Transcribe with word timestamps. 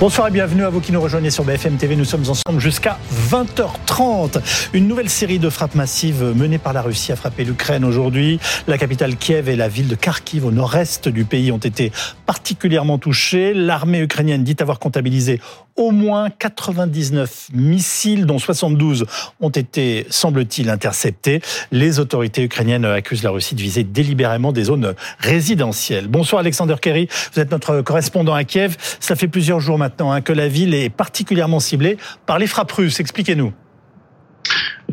Bonsoir 0.00 0.26
et 0.26 0.32
bienvenue 0.32 0.64
à 0.64 0.70
vous 0.70 0.80
qui 0.80 0.90
nous 0.90 1.00
rejoignez 1.00 1.30
sur 1.30 1.44
BFM 1.44 1.76
TV. 1.76 1.94
Nous 1.94 2.04
sommes 2.04 2.28
ensemble 2.28 2.58
jusqu'à 2.58 2.98
20h30. 3.30 4.40
Une 4.72 4.88
nouvelle 4.88 5.08
série 5.08 5.38
de 5.38 5.48
frappes 5.48 5.76
massives 5.76 6.24
menées 6.34 6.58
par 6.58 6.72
la 6.72 6.82
Russie 6.82 7.12
a 7.12 7.16
frappé 7.16 7.44
l'Ukraine 7.44 7.84
aujourd'hui. 7.84 8.40
La 8.66 8.76
capitale 8.76 9.16
Kiev 9.16 9.48
et 9.48 9.54
la 9.54 9.68
ville 9.68 9.86
de 9.86 9.94
Kharkiv 9.94 10.46
au 10.46 10.50
nord-est 10.50 11.08
du 11.08 11.24
pays 11.24 11.52
ont 11.52 11.58
été 11.58 11.92
particulièrement 12.26 12.98
touchées. 12.98 13.54
L'armée 13.54 14.00
ukrainienne 14.00 14.42
dit 14.42 14.56
avoir 14.58 14.80
comptabilisé 14.80 15.40
au 15.76 15.90
moins 15.90 16.30
99 16.30 17.48
missiles, 17.52 18.26
dont 18.26 18.38
72 18.38 19.06
ont 19.40 19.50
été, 19.50 20.06
semble-t-il, 20.08 20.70
interceptés. 20.70 21.40
Les 21.72 21.98
autorités 21.98 22.42
ukrainiennes 22.42 22.84
accusent 22.84 23.22
la 23.22 23.30
Russie 23.30 23.54
de 23.54 23.60
viser 23.60 23.84
délibérément 23.84 24.52
des 24.52 24.64
zones 24.64 24.94
résidentielles. 25.18 26.06
Bonsoir 26.06 26.40
Alexander 26.40 26.76
Kerry, 26.80 27.08
vous 27.32 27.40
êtes 27.40 27.50
notre 27.50 27.80
correspondant 27.82 28.34
à 28.34 28.44
Kiev. 28.44 28.76
Ça 29.00 29.16
fait 29.16 29.28
plusieurs 29.28 29.60
jours 29.60 29.78
maintenant 29.78 30.12
hein, 30.12 30.20
que 30.20 30.32
la 30.32 30.48
ville 30.48 30.74
est 30.74 30.90
particulièrement 30.90 31.60
ciblée 31.60 31.96
par 32.26 32.38
les 32.38 32.46
frappes 32.46 32.72
russes. 32.72 33.00
Expliquez-nous. 33.00 33.52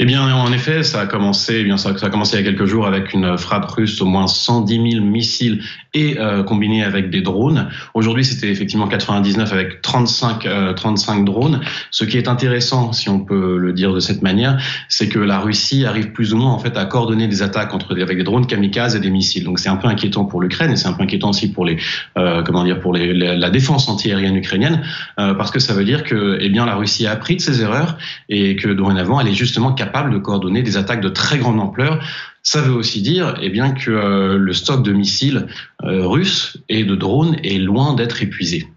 Eh 0.04 0.05
bien, 0.05 0.34
en 0.34 0.52
effet, 0.52 0.82
ça 0.82 1.02
a 1.02 1.05
commencé. 1.05 1.58
Eh 1.60 1.64
bien, 1.64 1.78
ça 1.78 1.90
a 1.90 2.09
commencé 2.09 2.36
il 2.36 2.44
y 2.44 2.48
a 2.48 2.52
quelques 2.52 2.66
jours 2.66 2.88
avec 2.88 3.14
une 3.14 3.38
frappe 3.38 3.70
russe, 3.70 4.02
au 4.02 4.05
moins 4.05 4.26
110 4.26 4.94
000 4.94 5.05
missiles 5.05 5.62
et 5.94 6.18
euh, 6.18 6.42
combinés 6.42 6.84
avec 6.84 7.12
des 7.12 7.22
drones. 7.22 7.70
Aujourd'hui, 7.94 8.26
c'était 8.26 8.50
effectivement 8.50 8.88
99 8.88 9.54
avec 9.54 9.84
35 9.84 10.48
35 10.76 11.20
euh, 11.20 11.23
drones. 11.23 11.62
Ce 11.92 12.04
qui 12.04 12.18
est 12.18 12.28
intéressant, 12.28 12.94
si 12.94 13.09
on 13.09 13.20
peut 13.20 13.58
le 13.58 13.73
dire 13.73 13.94
de 13.94 14.00
cette 14.00 14.23
manière, 14.23 14.59
c'est 14.90 15.08
que 15.08 15.20
la 15.20 15.38
Russie 15.38 15.86
arrive 15.86 16.14
plus 16.14 16.34
ou 16.34 16.38
moins 16.38 16.52
en 16.52 16.58
fait 16.58 16.78
à 16.78 16.86
coordonner 16.86 17.28
des 17.28 17.44
attaques 17.44 17.76
entre 17.76 17.95
avec 18.02 18.18
des 18.18 18.23
drones 18.23 18.48
kamikazes 18.48 18.95
et 18.95 19.00
des 19.00 19.12
missiles. 19.12 19.44
Donc, 19.44 19.59
c'est 19.59 19.70
un 19.70 19.76
peu 19.76 19.88
inquiétant 19.88 20.26
pour 20.26 20.42
l'Ukraine 20.42 20.72
et 20.72 20.78
c'est 20.78 20.88
un 20.88 20.94
peu 20.94 21.04
inquiétant 21.04 21.30
aussi 21.30 21.52
pour 21.52 21.64
les 21.64 21.78
euh, 22.18 22.42
comment 22.42 22.64
dire 22.64 22.80
pour 22.80 22.94
les, 22.94 23.14
la 23.14 23.50
défense 23.52 23.88
antiaérienne 23.88 24.36
ukrainienne 24.36 24.81
euh, 25.20 25.36
parce 25.36 25.52
que 25.52 25.59
ça 25.59 25.76
veut 25.76 25.86
dire 25.86 26.04
que 26.04 26.40
eh 26.42 26.50
bien 26.50 26.66
la 26.66 26.73
Russie 26.73 27.06
a 27.06 27.12
appris 27.12 27.36
de 27.36 27.42
ses 27.42 27.62
erreurs 27.62 28.00
et 28.30 28.56
que 28.56 28.70
dorénavant 28.70 29.20
elle 29.20 29.28
est 29.28 29.36
justement 29.36 29.73
capable 29.73 29.91
de 29.92 30.17
coordonner 30.17 30.64
des 30.64 30.78
attaques 30.78 31.02
de 31.02 31.09
très 31.09 31.38
grande 31.38 31.59
ampleur. 31.59 32.03
Ça 32.44 32.61
veut 32.61 32.73
aussi 32.73 33.02
dire 33.02 33.36
eh 33.42 33.50
bien, 33.50 33.72
que 33.72 33.92
euh, 33.92 34.38
le 34.38 34.53
stock 34.53 34.84
de 34.84 34.94
missiles 34.94 35.47
euh, 35.84 36.08
russes 36.08 36.58
et 36.70 36.84
de 36.84 36.95
drones 36.95 37.38
est 37.44 37.59
loin 37.59 37.94
d'être 37.94 38.23
épuisé. 38.23 38.67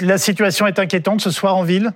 La 0.00 0.18
situation 0.18 0.66
est 0.66 0.78
inquiétante 0.78 1.20
ce 1.20 1.30
soir 1.30 1.56
en 1.56 1.62
ville? 1.62 1.92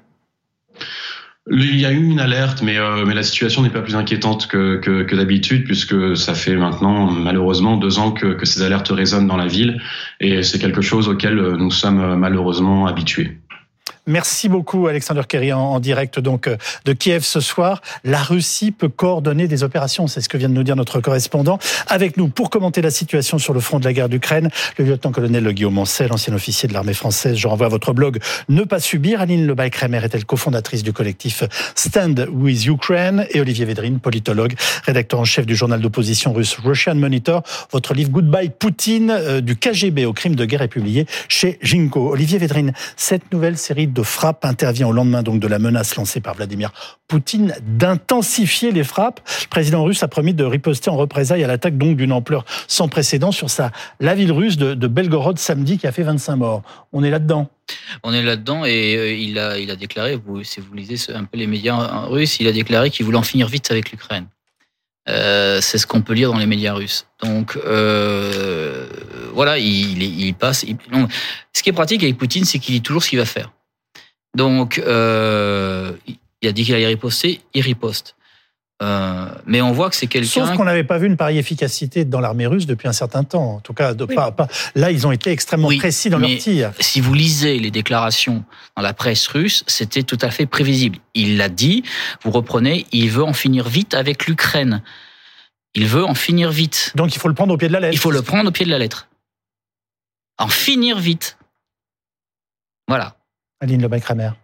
Il 1.51 1.81
y 1.81 1.87
a 1.87 1.91
eu 1.91 2.05
une 2.05 2.21
alerte, 2.21 2.63
mais, 2.63 2.79
euh, 2.79 3.05
mais 3.07 3.15
la 3.15 3.23
situation 3.23 3.63
n'est 3.63 3.71
pas 3.71 3.81
plus 3.81 3.97
inquiétante 3.97 4.47
que, 4.47 4.77
que, 4.77 5.03
que 5.03 5.17
d'habitude, 5.17 5.65
puisque 5.65 6.17
ça 6.17 6.35
fait 6.35 6.55
maintenant 6.55 7.11
malheureusement 7.11 7.79
deux 7.79 7.99
ans 7.99 8.13
que, 8.13 8.35
que 8.35 8.45
ces 8.45 8.63
alertes 8.63 8.91
résonnent 8.91 9.27
dans 9.27 9.39
la 9.39 9.47
ville, 9.47 9.81
et 10.21 10.43
c'est 10.43 10.59
quelque 10.59 10.83
chose 10.83 11.09
auquel 11.09 11.35
nous 11.35 11.71
sommes 11.71 12.17
malheureusement 12.17 12.87
habitués. 12.87 13.39
Merci 14.09 14.49
beaucoup 14.49 14.87
Alexander 14.87 15.21
Kerry 15.29 15.53
en, 15.53 15.81
direct 15.81 16.19
donc 16.19 16.47
euh, 16.47 16.57
de 16.87 16.95
Kiev 16.95 17.25
ce 17.25 17.41
soir. 17.41 17.83
La 18.05 18.23
Russie 18.23 18.71
peut 18.71 18.89
coordonner 18.89 19.49
des 19.49 19.65
opérations, 19.65 20.07
c'est 20.07 20.23
ce 20.23 20.31
que 20.31 20.39
vient 20.39 20.49
de 20.49 20.55
nous 20.55 20.63
dire 20.63 20.77
notre 20.77 21.01
correspondant. 21.01 21.59
Avec 21.89 22.17
nous 22.17 22.29
pour 22.29 22.49
commenter 22.49 22.81
la 22.81 22.91
situation 22.91 23.37
sur 23.37 23.53
le 23.53 23.61
front 23.61 23.79
de 23.79 23.85
la 23.85 23.93
guerre 23.93 24.09
d'Ukraine, 24.09 24.49
le 24.79 24.87
lieutenant-colonel 24.87 25.53
Guillaume 25.53 25.77
Ancel, 25.77 26.11
ancien 26.11 26.33
officier 26.33 26.71
de 26.71 26.73
l'armée 26.73 26.95
française. 26.95 27.37
Je 27.37 27.47
renvoie 27.47 27.67
à 27.67 27.69
votre 27.69 27.93
blog 27.93 28.19
Ne 28.49 28.63
pas 28.63 28.81
subir. 28.81 29.21
Aline 29.21 29.47
Lebaille-Kremer 29.47 30.03
est-elle 30.03 30.25
cofondatrice 30.25 30.83
du 30.83 30.95
collectif 30.95 31.45
Stand 31.75 32.29
with 32.33 32.65
Ukraine? 32.65 33.27
Et 33.33 33.43
Olivier 33.43 33.67
Védrine, 33.67 34.01
politologue, 34.01 34.55
rédacteur 34.87 35.21
en 35.21 35.27
chef 35.27 35.45
du 35.45 35.55
journal 35.55 35.83
d'opposition 35.83 36.33
russe 36.33 36.57
Russian 36.65 36.95
Monitor. 36.95 37.43
Votre 37.73 37.93
livre 37.93 38.09
Goodbye 38.09 38.49
Poutine 38.59 39.11
euh, 39.11 39.43
du 39.43 39.57
KGB 39.57 40.07
au 40.07 40.15
crime 40.15 40.35
de 40.35 40.47
guerre 40.47 40.63
est 40.63 40.69
publié 40.69 41.05
chez 41.29 41.59
Ginko. 41.61 42.13
Olivier 42.13 42.39
Védrine, 42.39 42.73
cette 42.97 43.31
nouvelle 43.35 43.59
série 43.59 43.87
de 43.99 44.03
frappe 44.05 44.45
intervient 44.45 44.87
au 44.87 44.93
lendemain 44.93 45.25
donc 45.25 45.41
de 45.41 45.49
la 45.49 45.59
menace 45.59 45.97
lancée 45.97 46.21
par 46.21 46.35
Vladimir 46.35 46.71
Poutine 47.09 47.55
d'intensifier 47.63 48.71
les 48.71 48.85
frappes. 48.85 49.21
Le 49.43 49.49
président 49.49 49.83
russe 49.83 50.05
a 50.05 50.09
promis 50.09 50.35
de 50.35 50.45
riposter 50.45 50.89
en 50.89 50.97
représailles 50.97 51.43
à 51.43 51.49
l'attaque 51.49 51.77
donc 51.77 51.97
d'une 51.97 52.13
ampleur 52.13 52.45
sans 52.69 52.89
précédent 52.89 53.33
sur 53.33 53.51
sa 53.51 53.73
la 53.99 54.15
ville 54.15 54.31
russe 54.31 54.57
de, 54.57 54.87
Belgorod 54.87 55.39
samedi 55.39 55.79
qui 55.79 55.89
a 55.89 55.93
fait 55.93 56.05
25 56.05 56.37
morts. 56.37 56.63
On 56.93 57.03
est 57.03 57.11
là-dedans. 57.11 57.51
On 58.05 58.13
est 58.13 58.23
là-dedans 58.23 58.65
et 58.65 58.97
euh, 58.97 59.13
il 59.13 59.37
a, 59.39 59.59
il 59.59 59.71
a 59.73 59.77
déclaré, 59.77 60.17
si 60.45 60.61
vous 60.61 60.75
lisez 60.75 61.13
un 61.13 61.25
peu 61.25 61.37
les 61.37 61.49
médias 61.49 62.07
russes, 62.07 62.39
il 62.39 62.47
a 62.47 62.53
déclaré 62.53 62.91
qu'il 62.91 63.05
voulait 63.05 63.19
en 63.19 63.23
finir 63.23 63.49
vite 63.49 63.71
avec 63.73 63.91
l'Ukraine. 63.91 64.27
Euh, 65.09 65.61
c'est 65.61 65.79
ce 65.79 65.89
qu'on 65.89 66.03
peut 66.03 66.13
lire 66.13 66.31
dans 66.31 66.39
les 66.39 66.47
médias 66.47 66.75
russes. 66.75 67.09
Donc 67.21 67.57
euh, 67.57 68.87
voilà, 69.35 69.59
il, 69.59 70.03
il 70.03 70.35
passe. 70.35 70.65
ce 71.53 71.63
qui 71.63 71.71
est 71.71 71.73
pratique 71.73 72.05
avec 72.05 72.17
Poutine, 72.17 72.45
c'est 72.45 72.61
qu'il 72.61 72.77
dit 72.77 72.83
toujours 72.83 73.03
ce 73.03 73.09
qu'il 73.09 73.19
va 73.19 73.25
faire. 73.25 73.51
Donc, 74.39 74.79
euh, 74.79 75.91
il 76.43 76.49
a 76.49 76.53
dit 76.53 76.65
qu'il 76.65 76.73
allait 76.73 76.87
riposter, 76.87 77.41
il 77.55 77.61
riposte. 77.61 78.15
Euh, 78.81 79.27
mais 79.47 79.61
on 79.61 79.73
voit 79.73 79.91
que 79.91 79.97
c'est 79.97 80.07
quelqu'un. 80.07 80.47
Sauf 80.47 80.57
qu'on 80.57 80.65
n'avait 80.65 80.85
pas 80.85 80.99
vu 80.99 81.09
une 81.09 81.17
pareille 81.17 81.39
efficacité 81.39 82.05
dans 82.05 82.21
l'armée 82.21 82.47
russe 82.47 82.65
depuis 82.65 82.87
un 82.87 82.93
certain 82.93 83.25
temps. 83.25 83.57
En 83.57 83.61
tout 83.61 83.73
cas, 83.73 83.95
de 83.95 84.05
pas, 84.05 84.31
pas, 84.31 84.47
là, 84.77 84.93
ils 84.93 85.09
ont 85.09 85.11
été 85.11 85.33
extrêmement 85.33 85.77
précis 85.77 86.09
dans 86.09 86.19
leur 86.19 86.31
tir. 86.39 86.71
Si 86.79 87.01
vous 87.01 87.13
lisez 87.15 87.59
les 87.59 87.73
déclarations 87.73 88.45
dans 88.77 88.83
la 88.83 88.95
presse 88.95 89.27
russe, 89.27 89.65
c'était 89.67 90.05
tout 90.05 90.19
à 90.23 90.31
fait 90.31 90.47
prévisible. 90.47 90.99
Il 91.15 91.37
l'a 91.37 91.49
dit. 91.49 91.83
Vous 92.23 92.31
reprenez, 92.31 92.87
il 92.93 93.11
veut 93.11 93.25
en 93.25 93.33
finir 93.33 93.69
vite 93.69 93.95
avec 93.95 94.29
l'Ukraine. 94.29 94.83
Il 95.75 95.87
veut 95.87 96.05
en 96.05 96.15
finir 96.15 96.53
vite. 96.53 96.93
Donc, 96.95 97.13
il 97.13 97.19
faut 97.19 97.29
le 97.29 97.35
prendre 97.35 97.53
au 97.53 97.57
pied 97.57 97.67
de 97.67 97.73
la 97.73 97.81
lettre. 97.81 97.95
Il 97.95 97.99
faut 97.99 98.13
le 98.13 98.23
prendre 98.23 98.51
au 98.51 98.53
pied 98.53 98.65
de 98.65 98.71
la 98.71 98.79
lettre. 98.79 99.09
En 100.39 100.47
finir 100.47 101.01
vite. 101.01 101.37
Voilà. 102.87 103.18
Aline 103.61 103.83
Lebac-Kramer. 103.83 104.37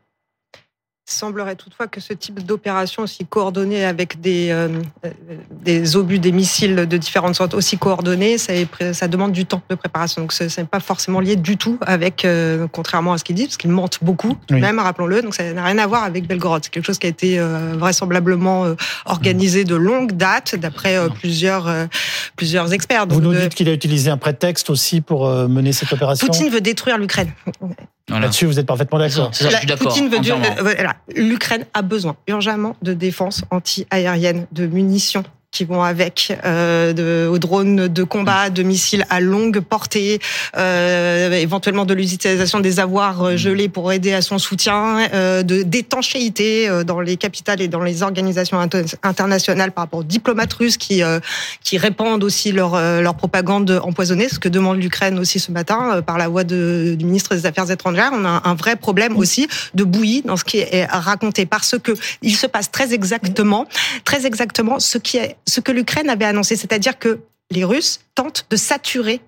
Il 1.06 1.12
semblerait 1.12 1.54
toutefois 1.54 1.86
que 1.86 2.00
ce 2.00 2.14
type 2.14 2.42
d'opération 2.46 3.02
aussi 3.02 3.26
coordonnée 3.26 3.84
avec 3.84 4.22
des, 4.22 4.48
euh, 4.50 4.68
euh, 5.04 5.10
des 5.50 5.96
obus, 5.96 6.18
des 6.18 6.32
missiles 6.32 6.76
de 6.76 6.96
différentes 6.96 7.34
sortes 7.34 7.52
aussi 7.52 7.76
coordonnés, 7.76 8.38
ça, 8.38 8.54
ça 8.94 9.06
demande 9.06 9.32
du 9.32 9.44
temps 9.44 9.60
de 9.68 9.74
préparation. 9.74 10.22
Donc 10.22 10.32
ce 10.32 10.44
n'est 10.44 10.66
pas 10.66 10.80
forcément 10.80 11.20
lié 11.20 11.36
du 11.36 11.58
tout 11.58 11.78
avec, 11.82 12.24
euh, 12.24 12.66
contrairement 12.72 13.12
à 13.12 13.18
ce 13.18 13.24
qu'il 13.24 13.36
dit, 13.36 13.44
parce 13.44 13.58
qu'il 13.58 13.70
mente 13.70 13.98
beaucoup, 14.00 14.38
même, 14.50 14.78
rappelons-le. 14.78 15.20
Donc 15.20 15.34
ça 15.34 15.52
n'a 15.52 15.64
rien 15.64 15.76
à 15.76 15.86
voir 15.86 16.04
avec 16.04 16.26
Belgorod. 16.26 16.64
C'est 16.64 16.70
quelque 16.70 16.86
chose 16.86 16.98
qui 16.98 17.06
a 17.06 17.10
été 17.10 17.38
vraisemblablement 17.74 18.74
organisé 19.04 19.64
de 19.64 19.74
longue 19.74 20.12
date, 20.12 20.56
d'après 20.56 20.96
plusieurs, 21.10 21.70
plusieurs 22.34 22.72
experts. 22.72 23.08
Vous 23.08 23.20
nous 23.20 23.34
dites 23.34 23.54
qu'il 23.54 23.68
a 23.68 23.72
utilisé 23.74 24.10
un 24.10 24.16
prétexte 24.16 24.70
aussi 24.70 25.02
pour 25.02 25.28
mener 25.28 25.74
cette 25.74 25.92
opération 25.92 26.26
Poutine 26.26 26.48
veut 26.48 26.62
détruire 26.62 26.96
l'Ukraine. 26.96 27.30
Là-dessus, 28.08 28.46
vous 28.46 28.58
êtes 28.58 28.66
parfaitement 28.66 28.98
d'accord. 28.98 29.30
Poutine 29.78 30.08
veut 30.08 30.20
dire, 30.20 30.36
euh, 30.36 30.74
l'Ukraine 31.14 31.64
a 31.74 31.82
besoin 31.82 32.16
urgemment 32.26 32.76
de 32.82 32.94
défense 32.94 33.42
anti-aérienne, 33.50 34.46
de 34.52 34.66
munitions 34.66 35.24
qui 35.54 35.64
vont 35.64 35.82
avec, 35.82 36.36
euh, 36.44 36.92
de, 36.92 37.28
aux 37.28 37.38
drones 37.38 37.86
de 37.86 38.02
combat, 38.02 38.50
de 38.50 38.62
missiles 38.64 39.06
à 39.08 39.20
longue 39.20 39.60
portée, 39.60 40.18
euh, 40.56 41.30
éventuellement 41.30 41.86
de 41.86 41.94
l'utilisation 41.94 42.58
des 42.58 42.80
avoirs 42.80 43.22
euh, 43.22 43.36
gelés 43.36 43.68
pour 43.68 43.92
aider 43.92 44.12
à 44.12 44.20
son 44.20 44.38
soutien, 44.38 45.08
de 45.14 45.62
d'étanchéité 45.62 46.68
dans 46.84 47.00
les 47.00 47.16
capitales 47.16 47.60
et 47.60 47.68
dans 47.68 47.82
les 47.82 48.02
organisations 48.02 48.58
internationales 49.02 49.70
par 49.70 49.84
rapport 49.84 50.00
aux 50.00 50.04
diplomates 50.04 50.52
russes 50.52 50.76
qui 50.76 51.02
qui 51.62 51.78
répandent 51.78 52.24
aussi 52.24 52.50
leur 52.50 52.72
leur 53.00 53.14
propagande 53.14 53.70
empoisonnée, 53.82 54.28
ce 54.28 54.40
que 54.40 54.48
demande 54.48 54.80
l'Ukraine 54.80 55.18
aussi 55.18 55.38
ce 55.38 55.52
matin 55.52 56.02
par 56.04 56.18
la 56.18 56.26
voix 56.28 56.42
de, 56.42 56.96
du 56.98 57.04
ministre 57.04 57.34
des 57.34 57.46
Affaires 57.46 57.70
étrangères. 57.70 58.10
On 58.12 58.24
a 58.24 58.42
un 58.44 58.54
vrai 58.54 58.74
problème 58.74 59.16
aussi 59.16 59.46
de 59.74 59.84
bouillie 59.84 60.22
dans 60.22 60.36
ce 60.36 60.44
qui 60.44 60.58
est 60.58 60.86
raconté 60.86 61.46
parce 61.46 61.76
que 61.78 61.92
il 62.22 62.34
se 62.34 62.46
passe 62.46 62.70
très 62.70 62.92
exactement, 62.92 63.66
très 64.04 64.26
exactement 64.26 64.80
ce 64.80 64.98
qui 64.98 65.18
est 65.18 65.36
ce 65.46 65.60
que 65.60 65.72
l'Ukraine 65.72 66.08
avait 66.08 66.24
annoncé, 66.24 66.56
c'est-à-dire 66.56 66.98
que 66.98 67.20
les 67.50 67.64
Russes 67.64 68.00
tentent 68.14 68.46
de 68.50 68.56
saturer 68.56 69.20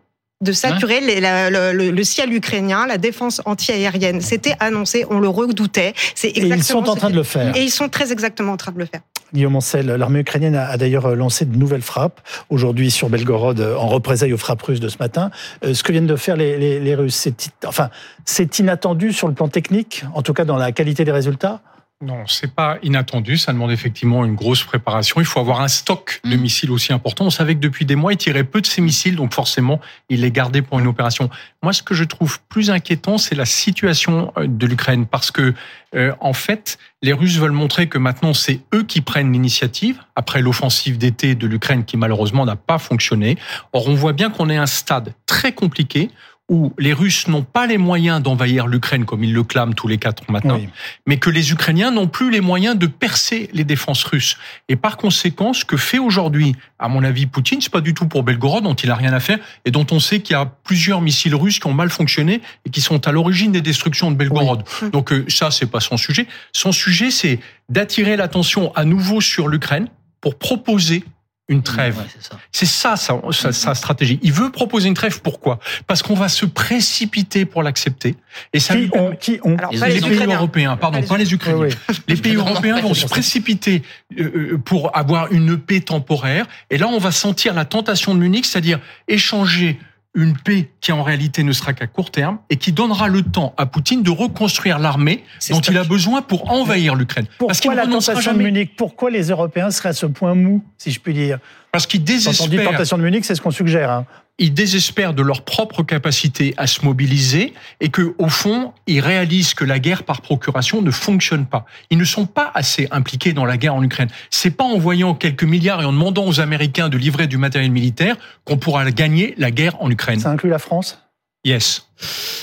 de 0.43 0.53
saturer 0.53 1.01
le, 1.01 2.03
ciel 2.05 2.33
ukrainien, 2.33 2.87
la 2.87 2.99
défense 2.99 3.41
anti-aérienne. 3.47 4.21
C'était 4.21 4.55
annoncé, 4.61 5.07
on 5.09 5.19
le 5.19 5.29
redoutait. 5.29 5.95
C'est 6.15 6.29
exactement 6.29 6.55
et 6.55 6.59
ils 6.59 6.65
sont 6.65 6.91
en 6.91 6.95
train 6.95 7.11
de 7.11 7.17
le 7.17 7.23
faire. 7.23 7.57
Et 7.57 7.63
ils 7.63 7.71
sont 7.71 7.89
très 7.89 8.13
exactement 8.13 8.53
en 8.53 8.57
train 8.57 8.73
de 8.73 8.79
le 8.79 8.85
faire. 8.85 9.01
Guillaume 9.33 9.57
Ancel, 9.57 9.87
l'armée 9.87 10.21
ukrainienne 10.21 10.55
a, 10.55 10.77
d'ailleurs 10.77 11.17
lancé 11.17 11.47
de 11.47 11.57
nouvelles 11.57 11.83
frappes 11.83 12.21
aujourd'hui 12.51 12.91
sur 12.91 13.09
Belgorod 13.09 13.61
en 13.61 13.89
représailles 13.89 14.35
aux 14.35 14.39
frappes 14.39 14.63
russes 14.63 14.79
de 14.79 14.89
ce 14.89 14.99
matin. 15.01 15.31
Euh, 15.65 15.73
ce 15.73 15.83
que 15.83 15.91
viennent 15.91 16.07
de 16.07 16.17
faire 16.17 16.37
les, 16.37 16.79
les 16.79 16.95
Russes, 16.95 17.17
c'est 17.17 17.51
enfin, 17.65 17.89
c'est 18.25 18.59
inattendu 18.59 19.13
sur 19.13 19.29
le 19.29 19.35
plan 19.35 19.49
technique, 19.49 20.05
en 20.15 20.23
tout 20.23 20.35
cas 20.35 20.45
dans 20.45 20.57
la 20.57 20.71
qualité 20.71 21.05
des 21.05 21.13
résultats? 21.13 21.61
Non, 22.03 22.27
c'est 22.27 22.53
pas 22.53 22.77
inattendu. 22.83 23.39
Ça 23.39 23.55
demande 23.55 23.71
effectivement 23.71 24.27
une 24.27 24.35
grosse 24.35 24.63
préparation. 24.63 25.19
Il 25.19 25.25
faut 25.25 25.41
avoir 25.41 25.63
un 25.63 25.69
stock 25.69 26.21
de 26.25 26.37
mm. 26.37 26.41
missiles 26.41 26.71
aussi 26.71 26.93
important. 26.93 27.25
On 27.25 27.31
savait 27.31 27.55
que 27.55 27.61
depuis 27.61 27.87
des 27.87 27.97
mois, 27.97 28.13
ils 28.13 28.19
tiraient 28.19 28.45
peu 28.45 28.61
de 28.61 28.67
ces 28.67 28.83
missiles, 28.83 29.17
donc 29.17 29.33
forcément, 29.33 29.81
ils 30.11 30.21
les 30.21 30.31
gardaient 30.31 30.61
pour 30.61 30.79
une 30.79 30.89
opération. 30.89 31.31
Moi, 31.63 31.73
ce 31.73 31.83
que 31.83 31.95
je 31.95 32.05
trouve 32.05 32.39
plus 32.51 32.71
inquiétant, 32.71 33.17
c'est 33.17 33.35
la 33.35 33.47
situation 33.47 34.31
euh, 34.37 34.47
de 34.47 34.67
l'Ukraine, 34.67 35.07
parce 35.07 35.31
que 35.31 35.55
euh, 35.95 36.13
en 36.21 36.35
fait, 36.35 36.77
les 37.01 37.15
Russes 37.15 37.39
veulent 37.39 37.53
montrer 37.53 37.89
que 37.89 37.97
maintenant, 37.97 38.35
c'est 38.35 38.61
eux 38.75 38.83
qui 38.83 39.01
prennent 39.01 39.33
l'initiative 39.33 39.99
après 40.17 40.43
l'offensive 40.43 40.99
d'été 40.99 41.35
de 41.35 41.47
l'Ukraine, 41.47 41.87
qui 41.87 41.97
malheureusement 41.97 42.45
n'a 42.45 42.57
pas 42.57 42.77
fonctionné. 42.77 43.39
Or, 43.73 43.89
on 43.89 43.95
voit 43.95 44.13
bien 44.13 44.29
qu'on 44.29 44.51
est 44.51 44.59
à 44.59 44.63
un 44.63 44.67
stade 44.67 45.15
très 45.25 45.53
compliqué 45.53 46.11
où 46.49 46.73
les 46.79 46.93
Russes 46.93 47.27
n'ont 47.27 47.43
pas 47.43 47.67
les 47.67 47.77
moyens 47.77 48.23
d'envahir 48.23 48.69
l'Ukraine 48.69 49.05
comme 49.05 49.25
ils 49.25 49.33
le 49.33 49.43
clament 49.43 49.73
tous 49.73 49.89
les 49.89 49.99
quatre 49.99 50.31
matins, 50.31 50.61
mais 51.05 51.17
que 51.17 51.29
les 51.29 51.51
Ukrainiens 51.51 51.91
n'ont 51.91 52.07
plus 52.07 52.31
les 52.31 52.41
moyens 52.41 52.79
de 52.79 52.87
percer 52.87 53.51
les 53.53 53.65
défenses 53.65 54.05
russes. 54.05 54.39
Et 54.69 54.77
par 54.77 54.97
conséquent, 54.97 55.53
ce 55.53 55.65
que 55.65 55.77
fait 55.77 55.99
aujourd'hui, 55.99 56.55
à 56.79 56.89
mon 56.89 57.03
avis, 57.03 57.27
Poutine, 57.27 57.61
c'est 57.61 57.73
pas 57.73 57.81
du 57.81 57.95
tout 57.95 58.07
pour 58.07 58.23
Belgorod, 58.23 58.63
dont 58.63 58.75
il 58.75 58.91
a 58.93 58.95
rien 58.95 59.13
à 59.13 59.19
faire, 59.19 59.39
et 59.65 59.73
dont 59.73 59.87
on 59.91 59.99
sait 59.99 60.21
qu'il 60.21 60.35
y 60.35 60.39
a 60.39 60.47
plusieurs 60.47 61.01
missiles 61.01 61.35
russes 61.35 61.59
qui 61.59 61.67
ont 61.67 61.75
mal 61.75 61.91
fonctionné 61.91 62.41
et 62.65 62.71
qui 62.71 62.81
sont 62.81 63.09
à 63.09 63.13
l'origine 63.13 63.51
des 63.51 63.61
destructions 63.63 64.13
de 64.13 64.17
Belgorod. 64.17 64.63
Donc 64.93 65.13
euh, 65.13 65.25
ça, 65.29 65.51
c'est 65.51 65.67
pas 65.67 65.81
son 65.81 65.97
sujet. 65.97 66.29
Son 66.53 66.71
sujet, 66.71 67.11
c'est 67.11 67.41
d'attirer 67.69 68.17
l'attention 68.17 68.73
à 68.77 68.85
nouveau 68.85 69.21
sur 69.21 69.49
l'Ukraine 69.49 69.89
pour 70.21 70.39
proposer 70.39 71.05
une 71.49 71.63
trêve. 71.63 72.03
c'est 72.51 72.67
ça, 72.67 72.97
sa, 72.97 73.21
sa, 73.53 73.75
stratégie. 73.75 74.19
Il 74.23 74.33
veut 74.33 74.51
proposer 74.51 74.89
une 74.89 74.95
trêve. 74.95 75.21
Pourquoi? 75.21 75.61
Parce 75.87 76.03
qu'on 76.03 76.15
va 76.15 76.29
se 76.29 76.45
précipiter 76.45 77.45
pour 77.45 77.63
l'accepter. 77.63 78.17
Et 78.53 78.59
ça 78.59 78.75
qui 78.75 78.91
ont, 78.93 79.15
qui 79.15 79.39
ont 79.45 79.57
les, 79.71 80.01
pays 80.01 80.25
européens, 80.25 80.77
pardon, 80.77 81.03
pas 81.03 81.17
les 81.17 81.33
Ukrainiens. 81.33 81.69
Les 82.09 82.17
pays 82.17 82.35
européens 82.35 82.81
vont 82.81 82.95
se 82.95 83.07
précipiter 83.07 83.83
euh, 84.19 84.55
euh, 84.55 84.59
pour 84.59 84.97
avoir 84.97 85.33
une 85.33 85.57
paix 85.57 85.81
temporaire. 85.81 86.47
Et 86.71 86.79
là, 86.79 86.89
on 86.89 86.99
va 86.99 87.13
sentir 87.13 87.55
la 87.55 87.65
tentation 87.65 88.15
de 88.15 88.21
Munich, 88.21 88.45
c'est-à-dire 88.45 88.81
échanger 89.07 89.79
une 90.17 90.37
paix 90.37 90.71
qui 90.81 90.91
en 90.91 91.03
réalité 91.03 91.45
ne 91.45 91.53
sera 91.53 91.75
qu'à 91.75 91.87
court 91.87 92.11
terme 92.11 92.39
et 92.51 92.57
qui 92.57 92.73
donnera 92.73 93.07
le 93.07 93.23
temps 93.23 93.55
à 93.57 93.67
Poutine 93.67 94.03
de 94.03 94.11
reconstruire 94.11 94.79
l'armée 94.79 95.23
dont 95.51 95.61
il 95.61 95.77
a 95.77 95.85
besoin 95.85 96.23
pour 96.23 96.51
envahir 96.51 96.95
l'Ukraine. 96.95 97.27
Pourquoi 97.39 97.75
la 97.75 97.87
tentation 97.87 98.33
de 98.33 98.39
Munich? 98.39 98.73
Pourquoi 98.77 99.11
les 99.11 99.29
Européens 99.29 99.71
seraient 99.71 99.91
à 99.91 99.93
ce 99.93 100.07
point 100.07 100.35
mou, 100.35 100.65
si 100.79 100.91
je 100.91 100.99
puis 100.99 101.13
dire? 101.13 101.39
Parce 101.77 101.87
qu'ils 101.87 102.05
désespèrent. 102.05 102.47
Quand 102.47 102.55
on 102.55 102.57
dit 102.57 102.65
tentation 102.65 102.99
de 102.99 103.03
Munich, 103.03 103.25
c'est 103.25 103.35
ce 103.35 103.41
qu'on 103.41 103.51
suggère. 103.51 103.91
Hein 103.91 104.07
ils 104.39 104.53
désespèrent 104.53 105.15
de 105.15 105.23
leur 105.23 105.43
propre 105.43 105.83
capacité 105.83 106.55
à 106.57 106.67
se 106.67 106.85
mobiliser 106.85 107.55
et 107.81 107.89
que, 107.89 108.15
au 108.19 108.29
fond, 108.29 108.73
ils 108.87 109.01
réalisent 109.01 109.55
que 109.55 109.65
la 109.65 109.79
guerre 109.79 110.03
par 110.03 110.21
procuration 110.21 110.83
ne 110.83 110.91
fonctionne 110.91 111.47
pas. 111.47 111.65
Ils 111.91 111.99
ne 111.99 112.05
sont 112.05 112.27
pas 112.27 112.51
assez 112.55 112.87
impliqués 112.91 113.33
dans 113.33 113.47
la 113.47 113.57
guerre 113.57 113.75
en 113.75 113.83
Ukraine. 113.83 114.09
C'est 114.31 114.51
pas 114.51 114.65
en 114.65 114.79
voyant 114.79 115.15
quelques 115.15 115.45
milliards 115.45 115.81
et 115.81 115.85
en 115.85 115.93
demandant 115.93 116.27
aux 116.27 116.41
Américains 116.41 116.89
de 116.89 116.99
livrer 116.99 117.27
du 117.27 117.39
matériel 117.39 117.71
militaire 117.71 118.17
qu'on 118.45 118.59
pourra 118.59 118.91
gagner 118.91 119.35
la 119.39 119.51
guerre 119.51 119.81
en 119.81 119.91
Ukraine. 119.91 120.21
Ça 120.21 120.31
inclut 120.31 120.51
la 120.51 120.59
France? 120.59 120.99
Yes. 121.45 121.87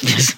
yes. 0.04 0.38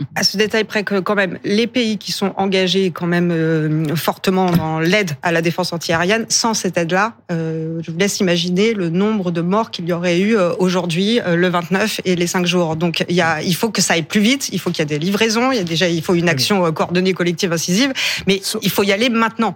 Euh, 0.00 0.04
à 0.14 0.22
ce 0.22 0.36
détail 0.36 0.64
près 0.64 0.82
que 0.82 0.98
quand 1.00 1.14
même 1.14 1.38
les 1.44 1.66
pays 1.66 1.98
qui 1.98 2.10
sont 2.10 2.32
engagés 2.36 2.90
quand 2.90 3.06
même 3.06 3.30
euh, 3.30 3.94
fortement 3.94 4.50
dans 4.50 4.80
l'aide 4.80 5.12
à 5.22 5.30
la 5.30 5.42
défense 5.42 5.72
antiaérienne, 5.72 6.24
sans 6.28 6.54
cette 6.54 6.78
aide-là, 6.78 7.14
euh, 7.30 7.80
je 7.82 7.90
vous 7.90 7.98
laisse 7.98 8.20
imaginer 8.20 8.72
le 8.72 8.88
nombre 8.88 9.30
de 9.30 9.42
morts 9.42 9.70
qu'il 9.70 9.86
y 9.86 9.92
aurait 9.92 10.18
eu 10.18 10.36
euh, 10.36 10.52
aujourd'hui, 10.58 11.20
le 11.26 11.48
29 11.48 12.00
et 12.04 12.16
les 12.16 12.26
5 12.26 12.46
jours. 12.46 12.76
Donc 12.76 13.04
il, 13.08 13.14
y 13.14 13.20
a, 13.20 13.42
il 13.42 13.54
faut 13.54 13.70
que 13.70 13.82
ça 13.82 13.94
aille 13.94 14.02
plus 14.02 14.20
vite, 14.20 14.48
il 14.52 14.58
faut 14.58 14.70
qu'il 14.70 14.80
y 14.80 14.82
ait 14.82 14.86
des 14.86 14.98
livraisons, 14.98 15.52
il 15.52 15.58
y 15.58 15.60
a 15.60 15.64
déjà 15.64 15.88
il 15.88 16.02
faut 16.02 16.14
une 16.14 16.28
action 16.28 16.72
coordonnée 16.72 17.12
collective 17.12 17.52
incisive, 17.52 17.92
mais 18.26 18.40
il 18.62 18.70
faut 18.70 18.82
y 18.82 18.92
aller 18.92 19.10
maintenant. 19.10 19.54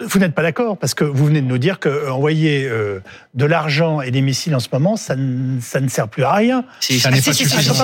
Vous 0.00 0.18
n'êtes 0.18 0.34
pas 0.34 0.42
d'accord 0.42 0.78
parce 0.78 0.94
que 0.94 1.04
vous 1.04 1.26
venez 1.26 1.42
de 1.42 1.46
nous 1.46 1.58
dire 1.58 1.78
que 1.78 2.10
envoyer 2.10 2.68
de 3.34 3.44
l'argent 3.44 4.00
et 4.00 4.10
des 4.10 4.22
missiles 4.22 4.54
en 4.54 4.60
ce 4.60 4.68
moment, 4.72 4.96
ça 4.96 5.16
ne, 5.16 5.60
ça 5.60 5.80
ne 5.80 5.88
sert 5.88 6.08
plus 6.08 6.24
à 6.24 6.32
rien. 6.32 6.64
Si, 6.80 6.98
ça 6.98 7.10
n'est 7.10 7.20
pas 7.20 7.32
suffisant. 7.32 7.74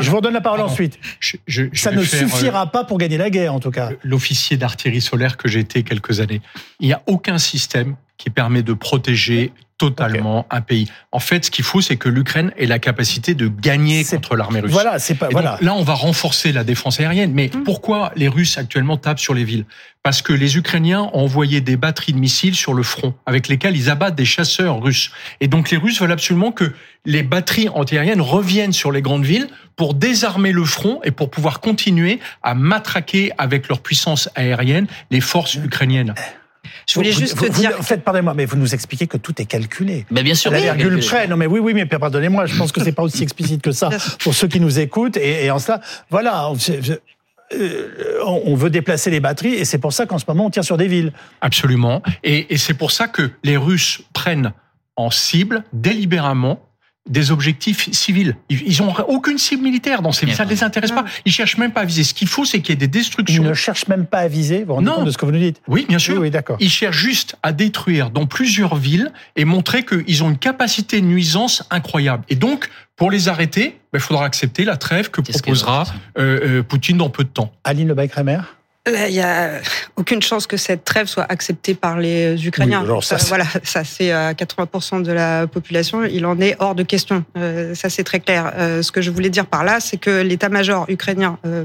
Je 0.00 0.10
vous 0.10 0.16
redonne 0.16 0.34
la 0.34 0.40
parole 0.40 0.60
ensuite. 0.72 0.98
Je, 1.20 1.66
ça 1.72 1.92
ne 1.92 2.02
suffira 2.02 2.62
euh, 2.62 2.66
pas 2.66 2.84
pour 2.84 2.98
gagner 2.98 3.18
la 3.18 3.30
guerre, 3.30 3.54
en 3.54 3.60
tout 3.60 3.70
cas. 3.70 3.90
L'officier 4.02 4.56
d'artillerie 4.56 5.00
solaire 5.00 5.36
que 5.36 5.48
j'ai 5.48 5.60
été 5.60 5.82
quelques 5.82 6.20
années. 6.20 6.40
Il 6.80 6.86
n'y 6.86 6.92
a 6.92 7.02
aucun 7.06 7.38
système 7.38 7.96
qui 8.16 8.30
permet 8.30 8.62
de 8.62 8.72
protéger 8.72 9.52
totalement 9.88 10.46
un 10.50 10.60
pays. 10.60 10.88
En 11.10 11.18
fait, 11.18 11.46
ce 11.46 11.50
qu'il 11.50 11.64
faut, 11.64 11.80
c'est 11.80 11.96
que 11.96 12.08
l'Ukraine 12.08 12.52
ait 12.56 12.66
la 12.66 12.78
capacité 12.78 13.34
de 13.34 13.48
gagner 13.48 14.04
contre 14.04 14.36
l'armée 14.36 14.60
russe. 14.60 14.70
Voilà, 14.70 15.00
c'est 15.00 15.16
pas. 15.16 15.28
voilà. 15.30 15.58
Là, 15.60 15.74
on 15.74 15.82
va 15.82 15.94
renforcer 15.94 16.52
la 16.52 16.62
défense 16.62 17.00
aérienne. 17.00 17.32
Mais 17.32 17.50
mmh. 17.52 17.64
pourquoi 17.64 18.12
les 18.14 18.28
Russes 18.28 18.58
actuellement 18.58 18.96
tapent 18.96 19.18
sur 19.18 19.34
les 19.34 19.42
villes? 19.42 19.64
Parce 20.04 20.22
que 20.22 20.32
les 20.32 20.56
Ukrainiens 20.56 21.10
ont 21.12 21.24
envoyé 21.24 21.60
des 21.60 21.76
batteries 21.76 22.12
de 22.12 22.18
missiles 22.18 22.54
sur 22.54 22.74
le 22.74 22.82
front, 22.82 23.14
avec 23.26 23.48
lesquelles 23.48 23.76
ils 23.76 23.90
abattent 23.90 24.14
des 24.14 24.24
chasseurs 24.24 24.80
russes. 24.80 25.10
Et 25.40 25.48
donc, 25.48 25.70
les 25.70 25.76
Russes 25.76 26.00
veulent 26.00 26.12
absolument 26.12 26.52
que 26.52 26.72
les 27.04 27.24
batteries 27.24 27.68
antiaériennes 27.68 28.20
reviennent 28.20 28.72
sur 28.72 28.92
les 28.92 29.02
grandes 29.02 29.24
villes 29.24 29.48
pour 29.74 29.94
désarmer 29.94 30.52
le 30.52 30.64
front 30.64 31.00
et 31.02 31.10
pour 31.10 31.30
pouvoir 31.30 31.60
continuer 31.60 32.20
à 32.42 32.54
matraquer 32.54 33.32
avec 33.38 33.68
leur 33.68 33.80
puissance 33.80 34.28
aérienne 34.36 34.86
les 35.10 35.20
forces 35.20 35.54
ukrainiennes. 35.54 36.14
Je 36.88 36.94
voulais 36.94 37.12
juste 37.12 37.36
vous, 37.36 37.48
dire. 37.48 37.72
En 37.78 37.82
fait, 37.82 37.98
pardonnez-moi, 37.98 38.34
mais 38.34 38.44
vous 38.44 38.56
nous 38.56 38.74
expliquez 38.74 39.06
que 39.06 39.16
tout 39.16 39.40
est 39.40 39.46
calculé. 39.46 40.06
Mais 40.10 40.22
bien 40.22 40.34
sûr. 40.34 40.50
la 40.50 40.60
virgule 40.60 41.00
près. 41.00 41.26
Non, 41.26 41.36
mais 41.36 41.46
oui, 41.46 41.60
oui, 41.60 41.74
mais 41.74 41.86
pardonnez-moi, 41.86 42.46
je 42.46 42.56
pense 42.56 42.72
que 42.72 42.82
c'est 42.82 42.92
pas 42.92 43.02
aussi 43.02 43.22
explicite 43.22 43.62
que 43.62 43.72
ça 43.72 43.90
pour 44.20 44.34
ceux 44.34 44.48
qui 44.48 44.60
nous 44.60 44.78
écoutent. 44.78 45.16
Et, 45.16 45.50
en 45.50 45.58
cela, 45.58 45.80
voilà. 46.10 46.52
Euh, 47.54 48.18
on 48.24 48.54
veut 48.54 48.70
déplacer 48.70 49.10
les 49.10 49.20
batteries 49.20 49.52
et 49.52 49.66
c'est 49.66 49.76
pour 49.76 49.92
ça 49.92 50.06
qu'en 50.06 50.18
ce 50.18 50.24
moment 50.26 50.46
on 50.46 50.50
tire 50.50 50.64
sur 50.64 50.78
des 50.78 50.88
villes. 50.88 51.12
Absolument. 51.42 52.02
Et, 52.24 52.54
et 52.54 52.56
c'est 52.56 52.72
pour 52.72 52.92
ça 52.92 53.08
que 53.08 53.30
les 53.44 53.58
Russes 53.58 54.00
prennent 54.14 54.54
en 54.96 55.10
cible 55.10 55.62
délibérément 55.74 56.62
des 57.08 57.32
objectifs 57.32 57.90
civils. 57.92 58.36
Ils 58.48 58.80
n'ont 58.80 58.94
aucune 59.08 59.38
cible 59.38 59.62
militaire 59.62 60.02
dans 60.02 60.12
ces 60.12 60.24
villes. 60.24 60.36
Ça 60.36 60.44
ne 60.44 60.50
les 60.50 60.62
intéresse 60.62 60.92
pas. 60.92 61.04
Ils 61.24 61.32
cherchent 61.32 61.58
même 61.58 61.72
pas 61.72 61.80
à 61.80 61.84
viser. 61.84 62.04
Ce 62.04 62.14
qu'il 62.14 62.28
faut, 62.28 62.44
c'est 62.44 62.60
qu'il 62.60 62.70
y 62.70 62.72
ait 62.74 62.76
des 62.76 62.86
destructions. 62.86 63.42
Ils 63.42 63.48
ne 63.48 63.54
cherchent 63.54 63.88
même 63.88 64.06
pas 64.06 64.18
à 64.18 64.28
viser. 64.28 64.60
Vous 64.60 64.66
vous 64.66 64.74
rendez 64.74 64.90
compte 64.90 65.06
de 65.06 65.10
ce 65.10 65.18
que 65.18 65.26
vous 65.26 65.32
nous 65.32 65.38
dites 65.38 65.60
Oui, 65.66 65.84
bien 65.88 65.98
sûr. 65.98 66.20
Oui, 66.20 66.30
d'accord. 66.30 66.56
Ils 66.60 66.70
cherchent 66.70 66.96
juste 66.96 67.36
à 67.42 67.52
détruire 67.52 68.10
dans 68.10 68.26
plusieurs 68.26 68.76
villes 68.76 69.12
et 69.34 69.44
montrer 69.44 69.84
qu'ils 69.84 70.22
ont 70.22 70.30
une 70.30 70.38
capacité 70.38 71.00
de 71.00 71.06
nuisance 71.06 71.64
incroyable. 71.70 72.24
Et 72.28 72.36
donc, 72.36 72.68
pour 72.96 73.10
les 73.10 73.28
arrêter, 73.28 73.80
ben, 73.92 73.98
il 73.98 74.00
faudra 74.00 74.24
accepter 74.24 74.64
la 74.64 74.76
trêve 74.76 75.10
que 75.10 75.20
proposera 75.20 75.84
euh, 76.18 76.58
euh, 76.58 76.62
Poutine 76.62 76.98
dans 76.98 77.10
peu 77.10 77.24
de 77.24 77.28
temps. 77.28 77.52
Aline 77.64 77.88
Lebaïk-Remer 77.88 78.40
il 78.88 79.12
n'y 79.12 79.20
a 79.20 79.60
aucune 79.96 80.20
chance 80.20 80.48
que 80.48 80.56
cette 80.56 80.82
trêve 80.82 81.06
soit 81.06 81.26
acceptée 81.28 81.74
par 81.74 82.00
les 82.00 82.44
Ukrainiens. 82.44 82.84
ça, 83.00 83.16
voilà, 83.28 83.44
ça 83.62 83.84
c'est 83.84 84.10
à 84.10 84.32
80% 84.32 85.02
de 85.02 85.12
la 85.12 85.46
population. 85.46 86.04
Il 86.04 86.26
en 86.26 86.40
est 86.40 86.56
hors 86.58 86.74
de 86.74 86.82
question. 86.82 87.24
Euh, 87.36 87.76
ça 87.76 87.88
c'est 87.90 88.02
très 88.02 88.18
clair. 88.18 88.52
Euh, 88.56 88.82
ce 88.82 88.90
que 88.90 89.00
je 89.00 89.12
voulais 89.12 89.30
dire 89.30 89.46
par 89.46 89.62
là, 89.62 89.78
c'est 89.78 89.98
que 89.98 90.22
l'état-major 90.22 90.86
ukrainien, 90.88 91.38
euh, 91.46 91.64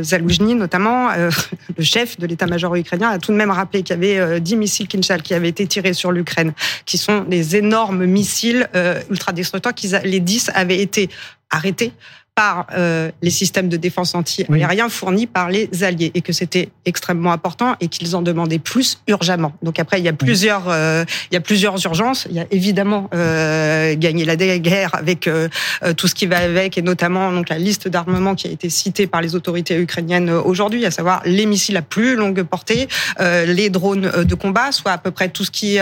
Zaloujny 0.00 0.54
notamment, 0.54 1.10
euh, 1.10 1.30
le 1.76 1.82
chef 1.82 2.20
de 2.20 2.26
l'état-major 2.28 2.76
ukrainien, 2.76 3.10
a 3.10 3.18
tout 3.18 3.32
de 3.32 3.36
même 3.36 3.50
rappelé 3.50 3.82
qu'il 3.82 4.00
y 4.00 4.18
avait 4.18 4.40
10 4.40 4.56
missiles 4.56 4.86
Kinshal 4.86 5.22
qui 5.22 5.34
avaient 5.34 5.48
été 5.48 5.66
tirés 5.66 5.92
sur 5.92 6.12
l'Ukraine, 6.12 6.52
qui 6.86 6.98
sont 6.98 7.22
des 7.22 7.56
énormes 7.56 8.06
missiles 8.06 8.68
ultra 9.10 9.32
destructeurs. 9.32 9.72
Les 10.04 10.20
10 10.20 10.52
avaient 10.54 10.80
été 10.80 11.08
arrêtés 11.50 11.92
par 12.34 12.66
euh, 12.74 13.10
les 13.22 13.30
systèmes 13.30 13.68
de 13.68 13.76
défense 13.76 14.14
anti-aérien 14.14 14.88
fournis 14.88 15.26
par 15.26 15.50
les 15.50 15.84
alliés 15.84 16.10
et 16.14 16.20
que 16.20 16.32
c'était 16.32 16.70
extrêmement 16.84 17.32
important 17.32 17.76
et 17.80 17.88
qu'ils 17.88 18.16
en 18.16 18.22
demandaient 18.22 18.58
plus 18.58 18.98
urgemment. 19.06 19.52
Donc 19.62 19.78
après, 19.78 20.00
il 20.00 20.04
y 20.04 20.08
a 20.08 20.12
plusieurs, 20.12 20.68
euh, 20.68 21.04
il 21.30 21.34
y 21.34 21.36
a 21.36 21.40
plusieurs 21.40 21.84
urgences. 21.84 22.26
Il 22.28 22.36
y 22.36 22.40
a 22.40 22.46
évidemment 22.50 23.08
euh, 23.14 23.94
gagner 23.96 24.24
la 24.24 24.36
guerre 24.36 24.94
avec 24.94 25.28
euh, 25.28 25.48
tout 25.96 26.08
ce 26.08 26.14
qui 26.14 26.26
va 26.26 26.38
avec 26.38 26.76
et 26.76 26.82
notamment 26.82 27.30
donc 27.30 27.48
la 27.48 27.58
liste 27.58 27.86
d'armements 27.86 28.34
qui 28.34 28.48
a 28.48 28.50
été 28.50 28.68
citée 28.68 29.06
par 29.06 29.20
les 29.20 29.36
autorités 29.36 29.76
ukrainiennes 29.76 30.30
aujourd'hui, 30.30 30.84
à 30.86 30.90
savoir 30.90 31.22
les 31.24 31.46
missiles 31.46 31.76
à 31.76 31.82
plus 31.82 32.16
longue 32.16 32.42
portée, 32.42 32.88
les 33.20 33.70
drones 33.70 34.24
de 34.24 34.34
combat, 34.34 34.72
soit 34.72 34.92
à 34.92 34.98
peu 34.98 35.10
près 35.10 35.28
tout 35.28 35.44
ce 35.44 35.50
qui 35.50 35.78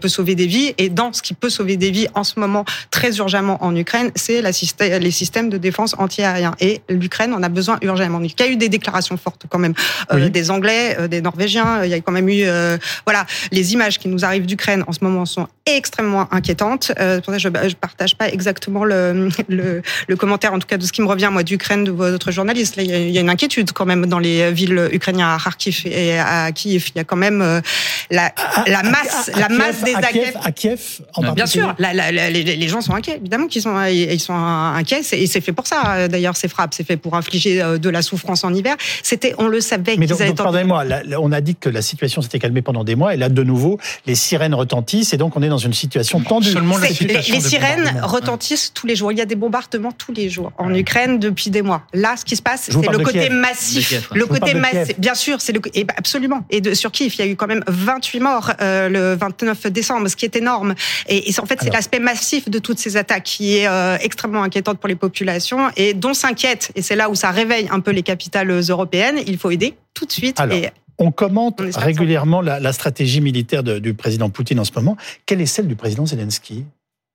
peut 0.00 0.08
sauver 0.08 0.34
des 0.34 0.46
vies. 0.46 0.74
Et 0.78 0.88
dans 0.88 1.12
ce 1.12 1.22
qui 1.22 1.34
peut 1.34 1.50
sauver 1.50 1.76
des 1.76 1.90
vies 1.90 2.08
en 2.14 2.24
ce 2.24 2.38
moment 2.38 2.64
très 2.90 3.16
urgemment 3.16 3.62
en 3.64 3.74
Ukraine, 3.74 4.10
c'est 4.14 4.42
les 4.42 5.10
systèmes 5.10 5.48
de 5.48 5.58
défense 5.58 5.93
anti-aérien. 5.98 6.54
Et 6.60 6.80
l'Ukraine 6.88 7.32
en 7.34 7.42
a 7.42 7.48
besoin 7.48 7.78
urgemment. 7.82 8.20
Il 8.20 8.32
y 8.38 8.42
a 8.42 8.48
eu 8.48 8.56
des 8.56 8.68
déclarations 8.68 9.16
fortes 9.16 9.44
quand 9.48 9.58
même 9.58 9.74
euh, 10.12 10.28
des 10.28 10.50
Anglais, 10.50 10.96
euh, 10.98 11.08
des 11.08 11.20
Norvégiens. 11.20 11.84
Il 11.84 11.90
y 11.90 11.94
a 11.94 12.00
quand 12.00 12.12
même 12.12 12.28
eu, 12.28 12.42
euh, 12.44 12.76
voilà, 13.06 13.26
les 13.52 13.72
images 13.72 13.98
qui 13.98 14.08
nous 14.08 14.24
arrivent 14.24 14.46
d'Ukraine 14.46 14.84
en 14.86 14.92
ce 14.92 14.98
moment 15.02 15.26
sont 15.26 15.48
extrêmement 15.66 16.32
inquiétantes. 16.32 16.92
pour 17.24 17.32
ça, 17.32 17.38
je, 17.38 17.48
je 17.48 17.74
partage 17.74 18.16
pas 18.16 18.28
exactement 18.28 18.84
le, 18.84 19.28
le, 19.48 19.82
le, 20.08 20.16
commentaire, 20.16 20.52
en 20.52 20.58
tout 20.58 20.66
cas 20.66 20.76
de 20.76 20.84
ce 20.84 20.92
qui 20.92 21.00
me 21.00 21.06
revient 21.06 21.30
moi 21.32 21.42
d'Ukraine 21.42 21.84
de 21.84 21.90
votre 21.90 22.30
journaliste. 22.30 22.76
Là, 22.76 22.82
il 22.82 23.10
y, 23.10 23.18
a, 23.18 23.20
une 23.20 23.30
inquiétude 23.30 23.72
quand 23.72 23.86
même 23.86 24.06
dans 24.06 24.18
les 24.18 24.52
villes 24.52 24.88
ukrainiennes 24.92 25.26
à 25.26 25.38
Kharkiv 25.42 25.82
et 25.86 26.18
à 26.18 26.52
Kiev. 26.52 26.90
Il 26.94 26.98
y 26.98 27.00
a 27.00 27.04
quand 27.04 27.16
même 27.16 27.62
la, 28.10 28.32
la 28.66 28.82
masse, 28.82 29.30
la 29.36 29.48
masse 29.48 29.82
des 29.82 29.94
Kiev, 30.12 30.36
à 30.42 30.52
Kiev, 30.52 31.00
en 31.14 31.32
Bien 31.32 31.46
sûr, 31.46 31.74
la, 31.78 31.92
la, 31.92 32.10
les, 32.12 32.42
les, 32.42 32.68
gens 32.68 32.80
sont 32.80 32.94
inquiets. 32.94 33.16
Évidemment 33.16 33.46
qu'ils 33.46 33.62
sont, 33.62 33.82
ils 33.84 34.20
sont 34.20 34.34
inquiets 34.34 35.02
et 35.12 35.26
c'est 35.26 35.40
fait 35.40 35.52
pour 35.52 35.66
ça. 35.66 35.82
Ça 35.84 36.08
d'ailleurs 36.08 36.36
ces 36.36 36.48
frappes. 36.48 36.74
C'est 36.74 36.86
fait 36.86 36.96
pour 36.96 37.14
infliger 37.14 37.62
de 37.78 37.90
la 37.90 38.02
souffrance 38.02 38.44
en 38.44 38.52
hiver. 38.52 38.76
C'était, 39.02 39.34
on 39.38 39.48
le 39.48 39.60
savait. 39.60 39.96
Mais 39.96 40.06
donc, 40.06 40.34
pardonnez-moi, 40.36 40.84
on 41.18 41.32
a 41.32 41.40
dit 41.40 41.56
que 41.56 41.68
la 41.68 41.82
situation 41.82 42.22
s'était 42.22 42.38
calmée 42.38 42.62
pendant 42.62 42.84
des 42.84 42.96
mois, 42.96 43.14
et 43.14 43.16
là 43.16 43.28
de 43.28 43.42
nouveau, 43.42 43.78
les 44.06 44.14
sirènes 44.14 44.54
retentissent, 44.54 45.12
et 45.14 45.16
donc 45.16 45.36
on 45.36 45.42
est 45.42 45.48
dans 45.48 45.58
une 45.58 45.72
situation 45.72 46.20
tendue. 46.20 46.52
Seulement 46.52 46.78
les, 46.78 46.88
les 46.88 47.40
sirènes 47.40 48.00
retentissent 48.02 48.72
tous 48.72 48.86
les 48.86 48.96
jours. 48.96 49.12
Il 49.12 49.18
y 49.18 49.22
a 49.22 49.26
des 49.26 49.36
bombardements 49.36 49.92
tous 49.92 50.12
les 50.12 50.28
jours 50.28 50.52
en 50.58 50.72
Ukraine 50.74 51.18
depuis 51.18 51.50
des 51.50 51.62
mois. 51.62 51.82
Là, 51.92 52.16
ce 52.16 52.24
qui 52.24 52.36
se 52.36 52.42
passe, 52.42 52.68
c'est 52.70 52.90
le 52.90 52.98
côté 52.98 53.28
massif. 53.28 54.08
Le 54.12 54.26
côté 54.26 54.54
massif, 54.54 54.98
bien 54.98 55.14
sûr, 55.14 55.40
c'est 55.40 55.52
le 55.52 55.60
et 55.74 55.84
bah, 55.84 55.94
absolument. 55.96 56.44
Et 56.50 56.60
de, 56.60 56.74
sur 56.74 56.90
Kiev, 56.92 57.14
il 57.18 57.24
y 57.24 57.28
a 57.28 57.30
eu 57.30 57.36
quand 57.36 57.46
même 57.46 57.64
28 57.66 58.20
morts 58.20 58.52
euh, 58.60 58.88
le 58.88 59.14
29 59.14 59.66
décembre, 59.68 60.08
ce 60.08 60.16
qui 60.16 60.24
est 60.24 60.36
énorme. 60.36 60.74
Et, 61.08 61.30
et 61.30 61.40
en 61.40 61.46
fait, 61.46 61.58
c'est 61.62 61.72
l'aspect 61.72 61.98
massif 61.98 62.48
de 62.48 62.58
toutes 62.58 62.78
ces 62.78 62.96
attaques 62.96 63.24
qui 63.24 63.56
est 63.56 63.66
euh, 63.66 63.96
extrêmement 64.00 64.42
inquiétante 64.42 64.78
pour 64.78 64.88
les 64.88 64.94
populations 64.94 65.70
et 65.76 65.94
dont 65.94 66.14
s'inquiète. 66.14 66.72
Et 66.74 66.82
c'est 66.82 66.96
là 66.96 67.10
où 67.10 67.14
ça 67.14 67.30
réveille 67.30 67.68
un 67.70 67.80
peu 67.80 67.90
les 67.90 68.02
capitales 68.02 68.50
européennes. 68.50 69.18
Il 69.26 69.38
faut 69.38 69.50
aider 69.50 69.74
tout 69.94 70.06
de 70.06 70.12
suite. 70.12 70.40
et 70.50 70.70
on 70.98 71.10
commente 71.10 71.60
régulièrement 71.74 72.40
la, 72.40 72.60
la, 72.60 72.72
stratégie 72.72 73.20
militaire 73.20 73.64
de, 73.64 73.78
du 73.78 73.94
président 73.94 74.30
Poutine 74.30 74.60
en 74.60 74.64
ce 74.64 74.72
moment. 74.74 74.96
Quelle 75.26 75.40
est 75.40 75.46
celle 75.46 75.66
du 75.66 75.74
président 75.74 76.06
Zelensky? 76.06 76.64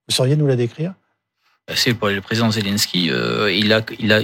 Vous 0.07 0.15
sauriez 0.15 0.35
nous 0.35 0.47
la 0.47 0.55
décrire? 0.55 0.93
C'est 1.75 1.93
pour 1.93 2.09
le 2.09 2.21
président 2.21 2.51
Zelensky. 2.51 3.09
Euh, 3.11 3.51
il 3.53 3.71
a, 3.71 3.81
il 3.99 4.11
a, 4.11 4.21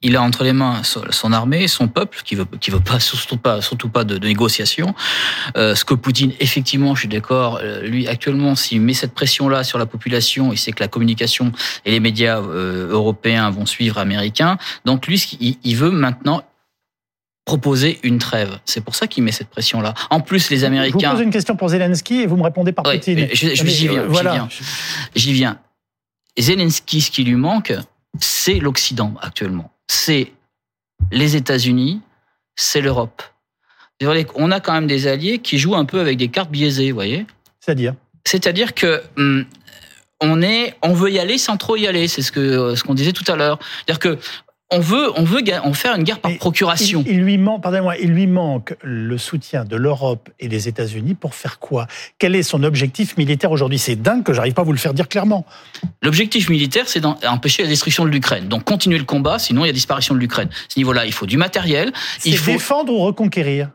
il 0.00 0.14
a 0.16 0.22
entre 0.22 0.44
les 0.44 0.52
mains 0.52 0.82
son 0.84 1.32
armée, 1.32 1.66
son 1.66 1.88
peuple, 1.88 2.20
qui 2.24 2.36
veut, 2.36 2.46
qui 2.60 2.70
veut 2.70 2.80
pas 2.80 3.00
surtout 3.00 3.36
pas, 3.36 3.60
surtout 3.60 3.88
pas 3.88 4.04
de, 4.04 4.16
de 4.18 4.26
négociation. 4.26 4.94
Euh, 5.56 5.74
ce 5.74 5.84
que 5.84 5.94
Poutine, 5.94 6.32
effectivement, 6.38 6.94
je 6.94 7.00
suis 7.00 7.08
d'accord, 7.08 7.58
euh, 7.62 7.82
lui 7.82 8.06
actuellement, 8.06 8.54
s'il 8.54 8.80
met 8.80 8.94
cette 8.94 9.12
pression-là 9.12 9.64
sur 9.64 9.78
la 9.78 9.86
population, 9.86 10.52
il 10.52 10.58
sait 10.58 10.70
que 10.70 10.82
la 10.82 10.88
communication 10.88 11.50
et 11.84 11.90
les 11.90 12.00
médias 12.00 12.38
euh, 12.38 12.90
européens 12.90 13.50
vont 13.50 13.66
suivre 13.66 13.98
américains. 13.98 14.56
Donc 14.84 15.06
lui, 15.08 15.20
il, 15.40 15.56
il 15.64 15.76
veut 15.76 15.90
maintenant 15.90 16.44
proposer 17.44 17.98
une 18.04 18.18
trêve. 18.18 18.60
C'est 18.66 18.84
pour 18.84 18.94
ça 18.94 19.08
qu'il 19.08 19.24
met 19.24 19.32
cette 19.32 19.48
pression-là. 19.48 19.94
En 20.10 20.20
plus, 20.20 20.50
les 20.50 20.64
Américains. 20.64 20.98
Je 21.00 21.06
vous 21.06 21.12
pose 21.12 21.22
une 21.22 21.30
question 21.30 21.56
pour 21.56 21.70
Zelensky 21.70 22.20
et 22.20 22.26
vous 22.26 22.36
me 22.36 22.42
répondez 22.42 22.72
par 22.72 22.84
Poutine. 22.84 23.26
J'y 23.32 23.88
viens. 23.88 24.04
Voilà. 24.04 24.48
J'y 25.16 25.32
viens. 25.32 25.58
Zelensky, 26.38 27.00
ce 27.00 27.10
qui 27.10 27.24
lui 27.24 27.34
manque, 27.34 27.72
c'est 28.20 28.60
l'Occident 28.60 29.14
actuellement 29.20 29.72
c'est 29.88 30.32
les 31.10 31.36
États-Unis, 31.36 32.00
c'est 32.56 32.80
l'Europe. 32.80 33.22
On 34.36 34.50
a 34.52 34.60
quand 34.60 34.72
même 34.72 34.86
des 34.86 35.06
alliés 35.06 35.38
qui 35.38 35.58
jouent 35.58 35.74
un 35.74 35.84
peu 35.84 35.98
avec 36.00 36.18
des 36.18 36.28
cartes 36.28 36.50
biaisées, 36.50 36.90
vous 36.90 36.96
voyez 36.96 37.26
C'est-à-dire? 37.60 37.94
C'est-à-dire 38.24 38.74
que 38.74 39.02
hum, 39.16 39.44
on 40.20 40.42
est, 40.42 40.76
on 40.82 40.92
veut 40.92 41.10
y 41.10 41.18
aller 41.18 41.38
sans 41.38 41.56
trop 41.56 41.76
y 41.76 41.86
aller. 41.86 42.08
C'est 42.08 42.22
ce 42.22 42.32
que 42.32 42.74
ce 42.74 42.84
qu'on 42.84 42.94
disait 42.94 43.12
tout 43.12 43.24
à 43.30 43.36
l'heure. 43.36 43.58
C'est-à-dire 43.86 43.98
que 43.98 44.18
on 44.70 44.80
veut, 44.80 45.10
on 45.18 45.24
veut 45.24 45.42
en 45.62 45.72
faire 45.72 45.94
une 45.94 46.02
guerre 46.02 46.20
par 46.20 46.36
procuration. 46.36 47.02
Il, 47.06 47.20
lui 47.20 47.38
manque, 47.38 47.62
pardonnez-moi, 47.62 47.96
il 47.96 48.10
lui 48.10 48.26
manque 48.26 48.76
le 48.82 49.16
soutien 49.16 49.64
de 49.64 49.76
l'Europe 49.76 50.28
et 50.40 50.48
des 50.48 50.68
États-Unis 50.68 51.14
pour 51.14 51.34
faire 51.34 51.58
quoi? 51.58 51.86
Quel 52.18 52.34
est 52.34 52.42
son 52.42 52.62
objectif 52.62 53.16
militaire 53.16 53.50
aujourd'hui? 53.50 53.78
C'est 53.78 53.96
dingue 53.96 54.24
que 54.24 54.34
j'arrive 54.34 54.52
pas 54.52 54.62
à 54.62 54.64
vous 54.64 54.72
le 54.72 54.78
faire 54.78 54.92
dire 54.92 55.08
clairement. 55.08 55.46
L'objectif 56.02 56.50
militaire, 56.50 56.86
c'est 56.86 57.00
d'empêcher 57.00 57.62
la 57.62 57.68
destruction 57.68 58.04
de 58.04 58.10
l'Ukraine. 58.10 58.48
Donc 58.48 58.64
continuer 58.64 58.98
le 58.98 59.04
combat, 59.04 59.38
sinon 59.38 59.64
il 59.64 59.68
y 59.68 59.70
a 59.70 59.72
disparition 59.72 60.14
de 60.14 60.20
l'Ukraine. 60.20 60.48
À 60.48 60.72
ce 60.74 60.78
niveau-là, 60.78 61.06
il 61.06 61.12
faut 61.12 61.26
du 61.26 61.38
matériel. 61.38 61.92
Il 62.26 62.36
faut 62.36 62.50
défendre 62.50 62.92
ou 62.92 62.98
reconquérir? 62.98 63.70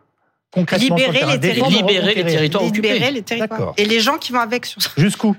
Concrètement, 0.51 0.95
libérer, 0.95 1.25
les, 1.25 1.39
territoires, 1.39 1.71
libérer 1.71 2.13
les 2.13 2.23
territoires 2.23 2.63
occupés. 2.63 2.93
Libérer 2.93 3.11
les 3.11 3.23
territoires. 3.23 3.73
Et 3.77 3.85
les 3.85 3.99
gens 3.99 4.19
qui 4.19 4.31
vont 4.31 4.39
avec 4.39 4.67
sur 4.67 4.79
ça. 4.79 4.91
Jusqu'où? 4.95 5.35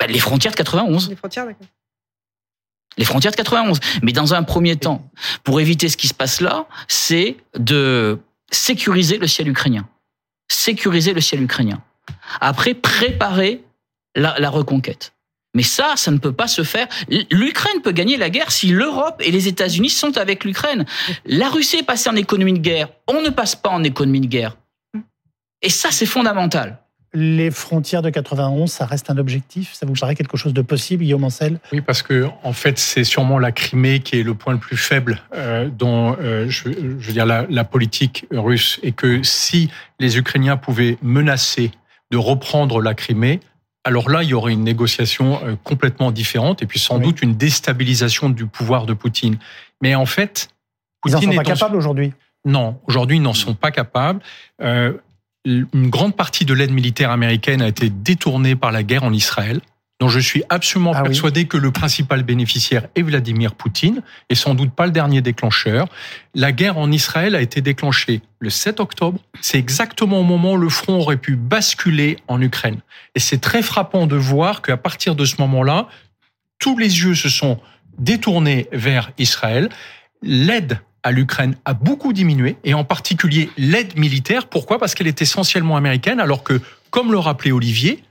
Bah, 0.00 0.06
Les 0.08 0.18
frontières 0.18 0.52
de 0.52 0.56
91. 0.56 1.10
Les 1.10 1.16
frontières, 1.16 1.44
d'accord 1.44 1.66
les 2.96 3.04
frontières 3.04 3.32
de 3.32 3.36
91. 3.36 3.78
Mais 4.02 4.12
dans 4.12 4.34
un 4.34 4.42
premier 4.42 4.76
temps, 4.76 5.08
pour 5.42 5.60
éviter 5.60 5.88
ce 5.88 5.96
qui 5.96 6.08
se 6.08 6.14
passe 6.14 6.40
là, 6.40 6.66
c'est 6.88 7.36
de 7.58 8.18
sécuriser 8.50 9.18
le 9.18 9.26
ciel 9.26 9.48
ukrainien. 9.48 9.88
Sécuriser 10.48 11.12
le 11.12 11.20
ciel 11.20 11.42
ukrainien. 11.42 11.82
Après, 12.40 12.74
préparer 12.74 13.64
la, 14.14 14.50
reconquête. 14.50 15.12
Mais 15.54 15.62
ça, 15.62 15.94
ça 15.96 16.10
ne 16.10 16.18
peut 16.18 16.32
pas 16.32 16.48
se 16.48 16.62
faire. 16.62 16.86
L'Ukraine 17.30 17.80
peut 17.82 17.92
gagner 17.92 18.16
la 18.16 18.30
guerre 18.30 18.50
si 18.50 18.68
l'Europe 18.68 19.20
et 19.24 19.30
les 19.30 19.48
États-Unis 19.48 19.90
sont 19.90 20.16
avec 20.18 20.44
l'Ukraine. 20.44 20.84
La 21.24 21.48
Russie 21.48 21.78
est 21.78 21.84
passée 21.84 22.10
en 22.10 22.16
économie 22.16 22.52
de 22.52 22.58
guerre. 22.58 22.88
On 23.08 23.22
ne 23.22 23.30
passe 23.30 23.56
pas 23.56 23.70
en 23.70 23.82
économie 23.82 24.20
de 24.20 24.26
guerre. 24.26 24.56
Et 25.62 25.70
ça, 25.70 25.90
c'est 25.90 26.06
fondamental 26.06 26.83
les 27.14 27.50
frontières 27.50 28.02
de 28.02 28.10
91, 28.10 28.70
ça 28.70 28.86
reste 28.86 29.08
un 29.08 29.16
objectif? 29.16 29.72
Ça 29.72 29.86
vous 29.86 29.94
paraît 29.94 30.16
quelque 30.16 30.36
chose 30.36 30.52
de 30.52 30.62
possible, 30.62 31.04
Guillaume 31.04 31.24
Ancel? 31.24 31.60
Oui, 31.72 31.80
parce 31.80 32.02
que 32.02 32.26
en 32.42 32.52
fait, 32.52 32.78
c'est 32.78 33.04
sûrement 33.04 33.38
la 33.38 33.52
Crimée 33.52 34.00
qui 34.00 34.18
est 34.18 34.22
le 34.22 34.34
point 34.34 34.52
le 34.52 34.58
plus 34.58 34.76
faible 34.76 35.22
euh, 35.34 35.68
dans, 35.68 36.16
euh, 36.20 36.46
je, 36.48 36.68
veux 36.68 37.12
dire, 37.12 37.24
la, 37.24 37.46
la, 37.48 37.64
politique 37.64 38.26
russe, 38.32 38.80
et 38.82 38.92
que 38.92 39.22
si 39.22 39.70
les 40.00 40.18
Ukrainiens 40.18 40.56
pouvaient 40.56 40.98
menacer 41.02 41.70
de 42.10 42.16
reprendre 42.16 42.82
la 42.82 42.94
Crimée, 42.94 43.40
alors 43.84 44.08
là, 44.08 44.22
il 44.22 44.30
y 44.30 44.34
aurait 44.34 44.52
une 44.52 44.64
négociation 44.64 45.40
euh, 45.44 45.56
complètement 45.62 46.10
différente, 46.10 46.62
et 46.62 46.66
puis 46.66 46.78
sans 46.78 46.98
doute 46.98 47.22
une 47.22 47.34
déstabilisation 47.36 48.30
du 48.30 48.46
pouvoir 48.46 48.86
de 48.86 48.94
Poutine. 48.94 49.36
Mais 49.82 49.94
en 49.94 50.06
fait, 50.06 50.48
Poutine 51.02 51.18
ils 51.20 51.26
n'en 51.26 51.32
sont 51.32 51.36
pas 51.36 51.44
capables 51.44 51.76
aujourd'hui? 51.76 52.12
Non, 52.46 52.80
aujourd'hui, 52.86 53.18
ils 53.18 53.22
n'en 53.22 53.34
sont 53.34 53.54
pas 53.54 53.70
capables. 53.70 54.20
Euh, 54.62 54.94
une 55.44 55.90
grande 55.90 56.16
partie 56.16 56.44
de 56.44 56.54
l'aide 56.54 56.72
militaire 56.72 57.10
américaine 57.10 57.62
a 57.62 57.68
été 57.68 57.90
détournée 57.90 58.56
par 58.56 58.72
la 58.72 58.82
guerre 58.82 59.04
en 59.04 59.12
Israël 59.12 59.60
dont 60.00 60.08
je 60.08 60.18
suis 60.18 60.42
absolument 60.48 60.92
ah 60.94 61.02
persuadé 61.02 61.46
que 61.46 61.56
le 61.56 61.70
principal 61.70 62.24
bénéficiaire 62.24 62.88
est 62.96 63.02
Vladimir 63.02 63.54
Poutine, 63.54 64.02
et 64.28 64.34
sans 64.34 64.54
doute 64.54 64.72
pas 64.72 64.86
le 64.86 64.92
dernier 64.92 65.22
déclencheur. 65.22 65.86
La 66.34 66.52
guerre 66.52 66.78
en 66.78 66.90
Israël 66.90 67.34
a 67.34 67.40
été 67.40 67.60
déclenchée 67.60 68.20
le 68.40 68.50
7 68.50 68.80
octobre. 68.80 69.20
C'est 69.40 69.58
exactement 69.58 70.20
au 70.20 70.24
moment 70.24 70.54
où 70.54 70.56
le 70.56 70.68
front 70.68 70.98
aurait 70.98 71.16
pu 71.16 71.36
basculer 71.36 72.18
en 72.26 72.40
Ukraine. 72.42 72.80
Et 73.14 73.20
c'est 73.20 73.40
très 73.40 73.62
frappant 73.62 74.06
de 74.06 74.16
voir 74.16 74.62
qu'à 74.62 74.76
partir 74.76 75.14
de 75.14 75.24
ce 75.24 75.36
moment-là, 75.38 75.88
tous 76.58 76.76
les 76.76 77.02
yeux 77.02 77.14
se 77.14 77.28
sont 77.28 77.60
détournés 77.96 78.68
vers 78.72 79.12
Israël. 79.18 79.68
L'aide 80.22 80.80
à 81.04 81.12
l'Ukraine 81.12 81.54
a 81.64 81.74
beaucoup 81.74 82.12
diminué, 82.12 82.56
et 82.64 82.74
en 82.74 82.82
particulier 82.82 83.50
l'aide 83.56 83.96
militaire. 83.96 84.46
Pourquoi? 84.46 84.78
Parce 84.78 84.94
qu'elle 84.94 85.06
est 85.06 85.22
essentiellement 85.22 85.76
américaine, 85.76 86.18
alors 86.18 86.42
que, 86.42 86.60
comme 86.90 87.12
le 87.12 87.18
rappelait 87.18 87.52
Olivier, 87.52 88.02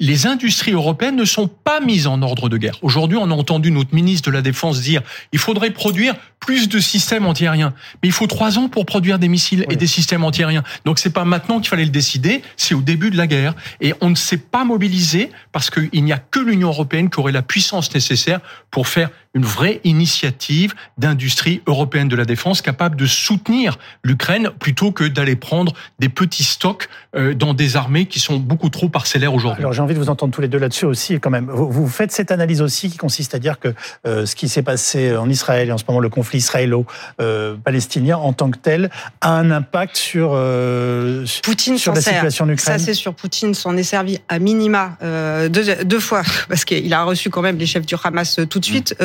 les 0.00 0.26
industries 0.26 0.70
européennes 0.70 1.16
ne 1.16 1.24
sont 1.24 1.48
pas 1.48 1.80
mises 1.80 2.06
en 2.06 2.22
ordre 2.22 2.48
de 2.48 2.56
guerre. 2.56 2.78
Aujourd'hui, 2.82 3.18
on 3.20 3.30
a 3.30 3.34
entendu 3.34 3.72
notre 3.72 3.92
ministre 3.92 4.30
de 4.30 4.34
la 4.34 4.42
Défense 4.42 4.80
dire 4.80 5.02
il 5.32 5.40
faudrait 5.40 5.72
produire 5.72 6.14
plus 6.38 6.68
de 6.68 6.78
systèmes 6.78 7.26
antiaériens. 7.26 7.74
Mais 8.00 8.08
il 8.08 8.12
faut 8.12 8.28
trois 8.28 8.58
ans 8.58 8.68
pour 8.68 8.86
produire 8.86 9.18
des 9.18 9.26
missiles 9.26 9.66
et 9.68 9.74
des 9.74 9.88
systèmes 9.88 10.22
antiaériens. 10.22 10.62
Donc 10.84 11.00
c'est 11.00 11.10
pas 11.10 11.24
maintenant 11.24 11.58
qu'il 11.58 11.68
fallait 11.68 11.84
le 11.84 11.90
décider, 11.90 12.42
c'est 12.56 12.74
au 12.74 12.80
début 12.80 13.10
de 13.10 13.16
la 13.16 13.26
guerre. 13.26 13.54
Et 13.80 13.92
on 14.00 14.10
ne 14.10 14.14
s'est 14.14 14.36
pas 14.36 14.64
mobilisé 14.64 15.30
parce 15.50 15.68
qu'il 15.68 16.04
n'y 16.04 16.12
a 16.12 16.18
que 16.18 16.38
l'Union 16.38 16.68
européenne 16.68 17.10
qui 17.10 17.18
aurait 17.18 17.32
la 17.32 17.42
puissance 17.42 17.92
nécessaire 17.92 18.38
pour 18.70 18.86
faire 18.86 19.10
une 19.38 19.44
vraie 19.44 19.80
initiative 19.84 20.74
d'industrie 20.98 21.62
européenne 21.66 22.08
de 22.08 22.16
la 22.16 22.24
défense 22.24 22.60
capable 22.60 22.96
de 22.96 23.06
soutenir 23.06 23.78
l'Ukraine 24.02 24.50
plutôt 24.58 24.90
que 24.90 25.04
d'aller 25.04 25.36
prendre 25.36 25.72
des 26.00 26.08
petits 26.08 26.42
stocks 26.42 26.88
euh, 27.14 27.34
dans 27.34 27.54
des 27.54 27.76
armées 27.76 28.06
qui 28.06 28.18
sont 28.18 28.38
beaucoup 28.38 28.68
trop 28.68 28.88
parcellaires 28.88 29.32
aujourd'hui. 29.32 29.62
Alors 29.62 29.72
j'ai 29.72 29.80
envie 29.80 29.94
de 29.94 30.00
vous 30.00 30.10
entendre 30.10 30.34
tous 30.34 30.40
les 30.40 30.48
deux 30.48 30.58
là-dessus 30.58 30.86
aussi 30.86 31.20
quand 31.20 31.30
même. 31.30 31.48
Vous, 31.50 31.86
faites 31.86 32.10
cette 32.10 32.32
analyse 32.32 32.60
aussi 32.60 32.90
qui 32.90 32.96
consiste 32.96 33.32
à 33.34 33.38
dire 33.38 33.60
que 33.60 33.72
euh, 34.06 34.26
ce 34.26 34.34
qui 34.34 34.48
s'est 34.48 34.62
passé 34.62 35.16
en 35.16 35.30
Israël 35.30 35.68
et 35.68 35.72
en 35.72 35.78
ce 35.78 35.84
moment 35.86 36.00
le 36.00 36.08
conflit 36.08 36.38
israélo-palestinien 36.38 38.16
en 38.16 38.32
tant 38.32 38.50
que 38.50 38.58
tel 38.58 38.90
a 39.20 39.36
un 39.36 39.52
impact 39.52 39.96
sur, 39.96 40.32
euh, 40.34 41.24
Poutine 41.44 41.78
sur 41.78 41.94
la 41.94 42.00
situation 42.00 42.44
en 42.44 42.48
Ukraine? 42.48 42.78
Ça 42.78 42.84
c'est 42.84 42.94
sur 42.94 43.14
Poutine 43.14 43.54
s'en 43.54 43.76
est 43.76 43.84
servi 43.84 44.18
à 44.28 44.40
minima 44.40 44.98
deux, 45.00 45.84
deux, 45.84 46.00
fois 46.00 46.22
parce 46.48 46.64
qu'il 46.64 46.92
a 46.92 47.04
reçu 47.04 47.30
quand 47.30 47.42
même 47.42 47.56
les 47.56 47.66
chefs 47.66 47.86
du 47.86 47.94
Hamas 48.02 48.40
tout 48.50 48.58
de 48.58 48.64
suite. 48.64 48.96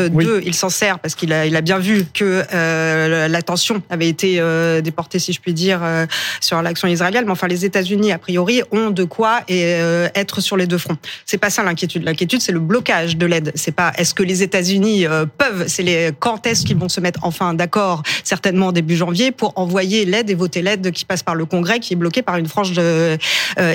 Il 0.46 0.54
s'en 0.54 0.70
sert 0.70 1.00
parce 1.00 1.16
qu'il 1.16 1.34
a, 1.34 1.46
il 1.46 1.56
a 1.56 1.62
bien 1.62 1.80
vu 1.80 2.06
que 2.14 2.44
euh, 2.54 3.28
l'attention 3.28 3.82
avait 3.90 4.08
été 4.08 4.36
euh, 4.40 4.82
déportée, 4.82 5.20
si 5.20 5.34
je 5.34 5.40
puis 5.40 5.54
dire, 5.54 5.80
euh, 5.84 6.06
sur 6.40 6.62
l'action 6.62 6.88
israélienne. 6.88 7.26
Mais 7.26 7.32
enfin, 7.32 7.48
les 7.48 7.66
États-Unis, 7.66 8.12
a 8.12 8.18
priori, 8.18 8.62
ont 8.72 8.90
de 8.90 9.04
quoi 9.04 9.42
et, 9.48 9.64
euh, 9.66 10.08
être 10.16 10.42
sur 10.42 10.58
les 10.58 10.68
deux 10.68 10.78
fronts. 10.78 10.98
C'est 11.26 11.38
pas 11.38 11.50
ça 11.50 11.64
l'inquiétude. 11.64 12.04
L'inquiétude, 12.04 12.42
c'est 12.42 12.52
le 12.52 12.60
blocage 12.60 13.18
de 13.18 13.26
l'aide. 13.26 13.52
C'est 13.56 13.72
pas 13.72 13.92
est-ce 13.98 14.14
que 14.14 14.24
les 14.24 14.44
États-Unis 14.44 15.06
peuvent, 15.38 15.66
c'est 15.68 15.84
les 15.84 16.12
quand 16.20 16.46
est-ce 16.48 16.66
qu'ils 16.66 16.78
vont 16.78 16.90
se 16.90 17.00
mettre 17.00 17.20
enfin 17.24 17.54
d'accord, 17.54 18.04
certainement 18.24 18.72
début 18.72 18.96
janvier, 18.96 19.32
pour 19.32 19.54
envoyer 19.58 20.06
l'aide 20.06 20.30
et 20.30 20.36
voter 20.36 20.62
l'aide 20.62 20.92
qui 20.92 21.06
passe 21.06 21.24
par 21.24 21.36
le 21.36 21.46
Congrès, 21.46 21.80
qui 21.80 21.94
est 21.94 21.98
bloqué 21.98 22.22
par 22.22 22.38
une 22.38 22.48
frange 22.48 22.74
euh, 22.78 23.18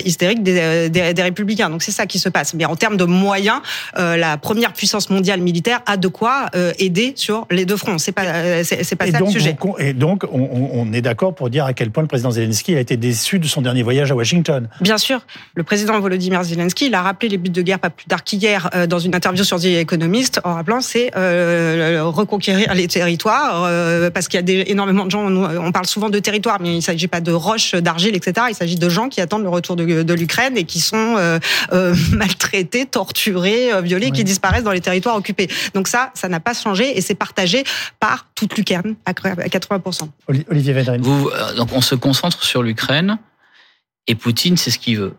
hystérique 0.04 0.42
des, 0.42 0.88
des, 0.88 1.22
républicains. 1.22 1.70
Donc 1.70 1.82
c'est 1.82 1.92
ça 1.92 2.06
qui 2.06 2.18
se 2.18 2.28
passe. 2.28 2.54
Mais 2.54 2.64
en 2.64 2.76
termes 2.76 2.96
de 2.96 3.04
moyens, 3.04 3.60
euh, 3.98 4.16
la 4.16 4.36
première 4.36 4.72
puissance 4.72 5.10
mondiale 5.10 5.40
militaire 5.40 5.80
a 5.86 5.96
de 5.96 6.08
quoi 6.08 6.27
euh, 6.54 6.72
aider 6.78 7.12
sur 7.16 7.46
les 7.50 7.64
deux 7.64 7.76
fronts. 7.76 7.98
C'est 7.98 8.12
pas, 8.12 8.24
euh, 8.24 8.62
c'est 8.64 8.96
pas 8.96 9.06
ça 9.06 9.18
donc, 9.18 9.28
le 9.28 9.40
sujet. 9.40 9.56
et 9.78 9.92
donc, 9.92 10.24
on, 10.32 10.70
on 10.72 10.92
est 10.92 11.02
d'accord 11.02 11.34
pour 11.34 11.50
dire 11.50 11.64
à 11.64 11.72
quel 11.72 11.90
point 11.90 12.02
le 12.02 12.08
président 12.08 12.30
Zelensky 12.30 12.74
a 12.76 12.80
été 12.80 12.96
déçu 12.96 13.38
de 13.38 13.46
son 13.46 13.62
dernier 13.62 13.82
voyage 13.82 14.10
à 14.10 14.14
Washington. 14.14 14.68
Bien 14.80 14.98
sûr, 14.98 15.20
le 15.54 15.62
président 15.62 15.98
Volodymyr 16.00 16.42
Zelensky, 16.42 16.86
il 16.86 16.94
a 16.94 17.02
rappelé 17.02 17.28
les 17.28 17.38
buts 17.38 17.50
de 17.50 17.62
guerre 17.62 17.78
pas 17.78 17.90
plus 17.90 18.06
tard 18.06 18.24
qu'hier 18.24 18.70
dans 18.88 18.98
une 18.98 19.14
interview 19.14 19.44
sur 19.44 19.58
The 19.58 19.66
Economist, 19.66 20.40
en 20.44 20.54
rappelant 20.54 20.80
c'est 20.80 21.10
euh, 21.16 22.02
reconquérir 22.04 22.74
les 22.74 22.88
territoires, 22.88 23.64
euh, 23.64 24.10
parce 24.10 24.28
qu'il 24.28 24.38
y 24.38 24.40
a 24.40 24.42
des, 24.42 24.64
énormément 24.68 25.04
de 25.04 25.10
gens. 25.10 25.26
On 25.26 25.72
parle 25.72 25.86
souvent 25.86 26.10
de 26.10 26.18
territoire, 26.18 26.58
mais 26.60 26.72
il 26.72 26.76
ne 26.76 26.80
s'agit 26.80 27.08
pas 27.08 27.20
de 27.20 27.32
roches, 27.32 27.74
d'argile, 27.74 28.14
etc. 28.16 28.46
Il 28.50 28.54
s'agit 28.54 28.76
de 28.76 28.88
gens 28.88 29.08
qui 29.08 29.20
attendent 29.20 29.42
le 29.42 29.48
retour 29.48 29.76
de, 29.76 30.02
de 30.02 30.14
l'Ukraine 30.14 30.56
et 30.56 30.64
qui 30.64 30.80
sont 30.80 31.16
euh, 31.16 31.38
maltraités, 32.12 32.86
torturés, 32.86 33.70
violés, 33.82 34.06
oui. 34.06 34.12
qui 34.12 34.24
disparaissent 34.24 34.64
dans 34.64 34.72
les 34.72 34.80
territoires 34.80 35.16
occupés. 35.16 35.48
Donc 35.74 35.88
ça, 35.88 36.10
ça 36.18 36.28
n'a 36.28 36.40
pas 36.40 36.54
changé 36.54 36.96
et 36.96 37.00
c'est 37.00 37.14
partagé 37.14 37.64
par 38.00 38.26
toute 38.34 38.56
l'Ukraine 38.56 38.96
à 39.06 39.12
80%. 39.12 40.08
Olivier 40.50 40.72
Védrine. 40.72 41.00
Vous, 41.00 41.30
donc 41.56 41.72
on 41.72 41.80
se 41.80 41.94
concentre 41.94 42.42
sur 42.42 42.62
l'Ukraine 42.62 43.18
et 44.06 44.14
Poutine, 44.14 44.56
c'est 44.56 44.70
ce 44.70 44.78
qu'il 44.78 44.98
veut. 44.98 45.14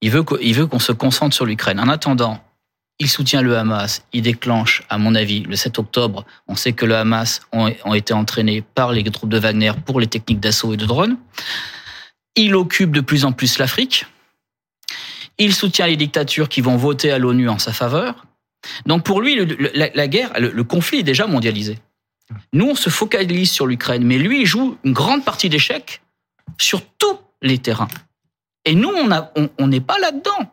Il 0.00 0.10
veut 0.10 0.66
qu'on 0.66 0.78
se 0.78 0.92
concentre 0.92 1.34
sur 1.34 1.46
l'Ukraine. 1.46 1.78
En 1.80 1.88
attendant, 1.88 2.42
il 2.98 3.08
soutient 3.08 3.40
le 3.40 3.56
Hamas. 3.56 4.04
Il 4.12 4.22
déclenche, 4.22 4.82
à 4.88 4.98
mon 4.98 5.14
avis, 5.14 5.40
le 5.40 5.56
7 5.56 5.78
octobre. 5.78 6.24
On 6.46 6.56
sait 6.56 6.72
que 6.72 6.84
le 6.84 6.96
Hamas 6.96 7.40
ont, 7.52 7.72
ont 7.84 7.94
été 7.94 8.12
entraînés 8.12 8.62
par 8.62 8.92
les 8.92 9.02
troupes 9.04 9.30
de 9.30 9.38
Wagner 9.38 9.72
pour 9.86 10.00
les 10.00 10.06
techniques 10.06 10.40
d'assaut 10.40 10.74
et 10.74 10.76
de 10.76 10.86
drone. 10.86 11.16
Il 12.36 12.54
occupe 12.54 12.92
de 12.92 13.00
plus 13.00 13.24
en 13.24 13.32
plus 13.32 13.58
l'Afrique. 13.58 14.06
Il 15.38 15.54
soutient 15.54 15.86
les 15.86 15.96
dictatures 15.96 16.48
qui 16.48 16.60
vont 16.60 16.76
voter 16.76 17.10
à 17.10 17.18
l'ONU 17.18 17.48
en 17.48 17.58
sa 17.58 17.72
faveur. 17.72 18.26
Donc 18.86 19.04
pour 19.04 19.20
lui, 19.20 19.34
le, 19.34 19.44
le, 19.44 19.70
la, 19.74 19.90
la, 19.94 20.08
guerre, 20.08 20.32
le, 20.38 20.50
le, 20.50 20.64
conflit 20.64 21.00
est 21.00 21.04
déjà 21.04 21.26
mondialisé. 21.26 21.78
Nous, 22.52 22.70
on 22.70 22.74
se 22.74 22.90
focalise 22.90 23.50
sur 23.50 23.66
l'Ukraine, 23.66 24.04
mais 24.04 24.18
lui, 24.18 24.42
il 24.42 24.46
joue 24.46 24.78
une 24.84 24.92
grande 24.92 25.24
partie 25.24 25.48
d'échecs 25.48 26.02
sur 26.58 26.82
tous 26.98 27.18
les 27.42 27.58
terrains. 27.58 27.88
Et 28.64 28.74
nous, 28.74 28.88
on 28.88 29.08
n'est 29.08 29.16
on, 29.36 29.50
on 29.58 29.80
pas 29.80 29.98
là-dedans. 29.98 30.52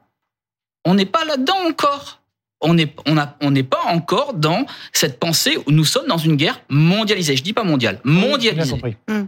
On 0.86 0.94
n'est 0.96 1.06
pas 1.06 1.26
là-dedans 1.26 1.68
encore. 1.68 2.22
On 2.62 2.74
n'est 2.74 2.94
on 3.06 3.18
a, 3.18 3.38
on 3.42 3.54
pas 3.64 3.84
encore 3.86 4.34
dans 4.34 4.66
cette 4.92 5.20
pensée 5.20 5.58
où 5.66 5.72
nous 5.72 5.86
sommes 5.86 6.08
dans 6.08 6.18
une 6.18 6.36
guerre 6.36 6.62
mondialisée. 6.70 7.38
Je 7.38 7.44
dis 7.44 7.54
pas 7.54 7.64
mondiale, 7.64 8.02
mondialisée. 8.04 8.76
Mmh. 9.08 9.22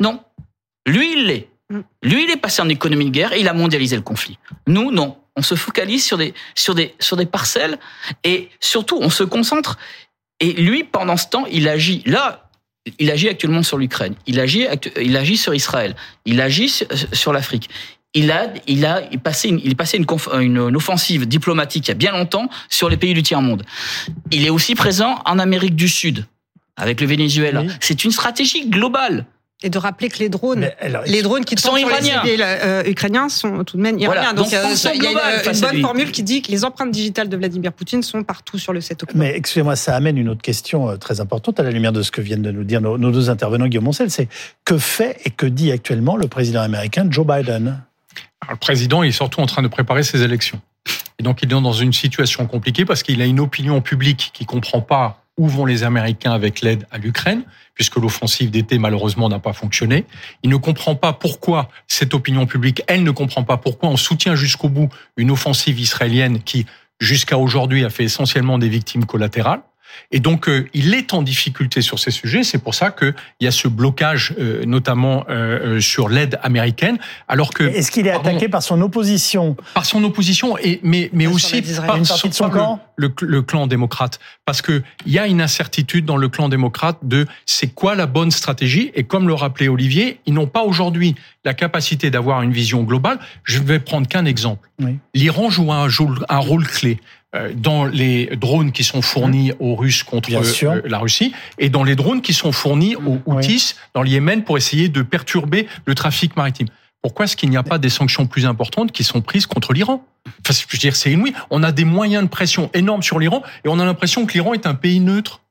Non, 0.00 0.20
lui 0.86 1.12
il 1.12 1.26
l'est. 1.26 1.48
Mmh. 1.70 1.80
Lui 2.02 2.24
il 2.24 2.30
est 2.30 2.36
passé 2.36 2.60
en 2.60 2.68
économie 2.68 3.04
de 3.04 3.10
guerre 3.10 3.32
et 3.34 3.40
il 3.40 3.46
a 3.46 3.52
mondialisé 3.52 3.94
le 3.94 4.02
conflit. 4.02 4.38
Nous 4.66 4.90
non, 4.90 5.16
on 5.36 5.42
se 5.42 5.54
focalise 5.54 6.04
sur 6.04 6.18
des 6.18 6.34
sur 6.54 6.74
des 6.74 6.94
sur 7.00 7.16
des 7.16 7.26
parcelles 7.26 7.78
et 8.22 8.48
surtout 8.60 8.98
on 9.00 9.10
se 9.10 9.24
concentre. 9.24 9.78
Et 10.40 10.52
lui 10.52 10.84
pendant 10.84 11.16
ce 11.16 11.26
temps 11.26 11.46
il 11.50 11.68
agit 11.68 12.02
là. 12.06 12.40
Il 12.98 13.10
agit 13.10 13.30
actuellement 13.30 13.62
sur 13.62 13.78
l'Ukraine. 13.78 14.14
Il 14.26 14.38
agit, 14.38 14.66
il 15.00 15.16
agit 15.16 15.38
sur 15.38 15.54
Israël. 15.54 15.96
Il 16.26 16.42
agit 16.42 16.68
sur, 16.68 16.86
sur 17.14 17.32
l'Afrique 17.32 17.70
il 18.14 18.30
a, 18.30 18.52
il 18.66 18.86
a 18.86 19.02
passé 19.22 19.48
une, 19.48 19.60
il 19.62 19.72
est 19.72 19.74
passé 19.74 19.98
une, 19.98 20.06
une, 20.34 20.56
une, 20.56 20.76
offensive 20.76 21.26
diplomatique 21.26 21.88
il 21.88 21.88
y 21.88 21.92
a 21.92 21.94
bien 21.94 22.12
longtemps 22.12 22.48
sur 22.68 22.88
les 22.88 22.96
pays 22.96 23.12
du 23.12 23.22
tiers-monde. 23.22 23.64
Il 24.30 24.46
est 24.46 24.50
aussi 24.50 24.74
présent 24.74 25.20
en 25.26 25.38
Amérique 25.38 25.74
du 25.74 25.88
Sud, 25.88 26.24
avec 26.76 27.00
le 27.00 27.06
Venezuela. 27.06 27.62
Oui. 27.62 27.72
C'est 27.80 28.04
une 28.04 28.12
stratégie 28.12 28.68
globale. 28.68 29.26
Et 29.62 29.70
de 29.70 29.78
rappeler 29.78 30.08
que 30.08 30.18
les 30.18 30.28
drones, 30.28 30.68
alors, 30.80 31.04
les 31.06 31.22
drones 31.22 31.44
qui 31.44 31.56
sont 31.56 31.76
iraniens, 31.76 32.22
les 32.24 32.36
euh, 32.40 32.82
ukrainiens 32.86 33.28
sont 33.28 33.64
tout 33.64 33.76
de 33.76 33.82
même 33.82 33.98
iraniens. 33.98 34.22
Voilà. 34.22 34.34
Donc, 34.34 34.50
Donc 34.50 34.52
euh, 34.52 34.92
il 34.94 35.02
y 35.02 35.06
a 35.06 35.10
une, 35.10 35.54
une 35.54 35.60
bonne 35.60 35.80
formule 35.80 36.12
qui 36.12 36.22
dit 36.22 36.42
que 36.42 36.50
les 36.50 36.64
empreintes 36.64 36.90
digitales 36.90 37.28
de 37.28 37.36
Vladimir 37.36 37.72
Poutine 37.72 38.02
sont 38.02 38.24
partout 38.24 38.58
sur 38.58 38.72
le 38.72 38.80
7 38.80 39.04
octobre. 39.04 39.18
Mais 39.18 39.32
excusez-moi, 39.34 39.76
ça 39.76 39.94
amène 39.94 40.18
une 40.18 40.28
autre 40.28 40.42
question 40.42 40.90
euh, 40.90 40.96
très 40.96 41.20
importante 41.20 41.60
à 41.60 41.62
la 41.62 41.70
lumière 41.70 41.92
de 41.92 42.02
ce 42.02 42.10
que 42.10 42.20
viennent 42.20 42.42
de 42.42 42.50
nous 42.50 42.64
dire 42.64 42.80
nos, 42.80 42.98
nos 42.98 43.10
deux 43.10 43.30
intervenants, 43.30 43.66
Guillaume 43.66 43.84
Moncel, 43.84 44.10
c'est 44.10 44.28
que 44.64 44.76
fait 44.76 45.18
et 45.24 45.30
que 45.30 45.46
dit 45.46 45.72
actuellement 45.72 46.16
le 46.16 46.26
président 46.26 46.60
américain 46.60 47.06
Joe 47.08 47.26
Biden? 47.26 47.80
Alors, 48.42 48.52
le 48.52 48.56
président 48.56 49.02
est 49.02 49.12
surtout 49.12 49.40
en 49.40 49.46
train 49.46 49.62
de 49.62 49.68
préparer 49.68 50.02
ses 50.02 50.22
élections. 50.22 50.60
Et 51.18 51.22
donc, 51.22 51.42
il 51.42 51.46
est 51.46 51.60
dans 51.60 51.72
une 51.72 51.92
situation 51.92 52.46
compliquée 52.46 52.84
parce 52.84 53.02
qu'il 53.02 53.22
a 53.22 53.24
une 53.24 53.40
opinion 53.40 53.80
publique 53.80 54.30
qui 54.34 54.44
comprend 54.44 54.80
pas 54.80 55.23
où 55.36 55.48
vont 55.48 55.66
les 55.66 55.82
Américains 55.82 56.32
avec 56.32 56.60
l'aide 56.60 56.86
à 56.90 56.98
l'Ukraine, 56.98 57.42
puisque 57.74 57.96
l'offensive 57.96 58.50
d'été, 58.50 58.78
malheureusement, 58.78 59.28
n'a 59.28 59.40
pas 59.40 59.52
fonctionné. 59.52 60.04
Il 60.42 60.50
ne 60.50 60.56
comprend 60.56 60.94
pas 60.94 61.12
pourquoi 61.12 61.68
cette 61.88 62.14
opinion 62.14 62.46
publique, 62.46 62.82
elle 62.86 63.02
ne 63.02 63.10
comprend 63.10 63.42
pas 63.42 63.56
pourquoi 63.56 63.88
on 63.88 63.96
soutient 63.96 64.36
jusqu'au 64.36 64.68
bout 64.68 64.88
une 65.16 65.30
offensive 65.30 65.80
israélienne 65.80 66.42
qui, 66.42 66.66
jusqu'à 67.00 67.38
aujourd'hui, 67.38 67.84
a 67.84 67.90
fait 67.90 68.04
essentiellement 68.04 68.58
des 68.58 68.68
victimes 68.68 69.06
collatérales. 69.06 69.62
Et 70.10 70.20
donc, 70.20 70.48
euh, 70.48 70.68
il 70.74 70.94
est 70.94 71.14
en 71.14 71.22
difficulté 71.22 71.82
sur 71.82 71.98
ces 71.98 72.10
sujets. 72.10 72.44
C'est 72.44 72.58
pour 72.58 72.74
ça 72.74 72.90
qu'il 72.90 73.14
y 73.40 73.46
a 73.46 73.50
ce 73.50 73.68
blocage, 73.68 74.34
euh, 74.38 74.64
notamment 74.64 75.24
euh, 75.28 75.80
sur 75.80 76.08
l'aide 76.08 76.38
américaine. 76.42 76.98
Alors 77.28 77.50
que 77.50 77.64
est-ce 77.64 77.90
qu'il 77.90 78.06
est 78.06 78.10
attaqué 78.10 78.30
pardon, 78.30 78.50
par 78.50 78.62
son 78.62 78.80
opposition? 78.80 79.56
Par 79.74 79.84
son 79.84 80.02
opposition, 80.04 80.56
et 80.58 80.80
mais 80.82 81.10
mais 81.12 81.26
aussi 81.26 81.62
par 81.86 81.96
une 81.96 82.06
partie 82.06 82.28
de 82.28 82.34
son 82.34 82.50
camp 82.50 82.80
le, 82.96 83.12
le, 83.20 83.26
le, 83.26 83.42
clan 83.42 83.66
démocrate, 83.66 84.20
parce 84.44 84.62
que 84.62 84.82
il 85.06 85.12
y 85.12 85.18
a 85.18 85.26
une 85.26 85.40
incertitude 85.40 86.04
dans 86.04 86.16
le 86.16 86.28
clan 86.28 86.48
démocrate 86.48 86.98
de 87.02 87.26
c'est 87.46 87.74
quoi 87.74 87.94
la 87.94 88.06
bonne 88.06 88.30
stratégie. 88.30 88.92
Et 88.94 89.04
comme 89.04 89.26
le 89.26 89.34
rappelait 89.34 89.68
Olivier, 89.68 90.20
ils 90.26 90.34
n'ont 90.34 90.46
pas 90.46 90.62
aujourd'hui 90.62 91.14
la 91.44 91.54
capacité 91.54 92.10
d'avoir 92.10 92.42
une 92.42 92.52
vision 92.52 92.82
globale. 92.82 93.18
Je 93.44 93.60
vais 93.60 93.78
prendre 93.78 94.06
qu'un 94.08 94.24
exemple. 94.24 94.68
Oui. 94.80 94.98
L'Iran 95.14 95.50
joue 95.50 95.72
un, 95.72 95.88
un 96.28 96.38
rôle 96.38 96.66
clé 96.66 97.00
dans 97.56 97.84
les 97.84 98.26
drones 98.36 98.72
qui 98.72 98.84
sont 98.84 99.02
fournis 99.02 99.52
aux 99.58 99.74
Russes 99.74 100.02
contre 100.02 100.30
euh, 100.32 100.82
la 100.84 100.98
Russie 100.98 101.34
et 101.58 101.68
dans 101.68 101.84
les 101.84 101.96
drones 101.96 102.22
qui 102.22 102.32
sont 102.32 102.52
fournis 102.52 102.96
aux 102.96 103.18
Houthis 103.26 103.74
oui. 103.74 103.80
dans 103.94 104.02
le 104.02 104.08
Yémen 104.08 104.44
pour 104.44 104.56
essayer 104.56 104.88
de 104.88 105.02
perturber 105.02 105.66
le 105.84 105.94
trafic 105.94 106.36
maritime. 106.36 106.68
Pourquoi 107.02 107.26
est-ce 107.26 107.36
qu'il 107.36 107.50
n'y 107.50 107.56
a 107.56 107.62
pas 107.62 107.78
des 107.78 107.90
sanctions 107.90 108.26
plus 108.26 108.46
importantes 108.46 108.92
qui 108.92 109.04
sont 109.04 109.20
prises 109.20 109.46
contre 109.46 109.72
l'Iran? 109.72 110.06
Enfin, 110.26 110.58
je 110.58 110.64
veux 110.74 110.78
dire, 110.78 110.96
c'est 110.96 111.12
inouï. 111.12 111.34
On 111.50 111.62
a 111.62 111.70
des 111.70 111.84
moyens 111.84 112.24
de 112.24 112.28
pression 112.28 112.70
énormes 112.72 113.02
sur 113.02 113.18
l'Iran 113.18 113.42
et 113.64 113.68
on 113.68 113.78
a 113.78 113.84
l'impression 113.84 114.24
que 114.24 114.32
l'Iran 114.32 114.54
est 114.54 114.66
un 114.66 114.74
pays 114.74 115.00
neutre. 115.00 115.42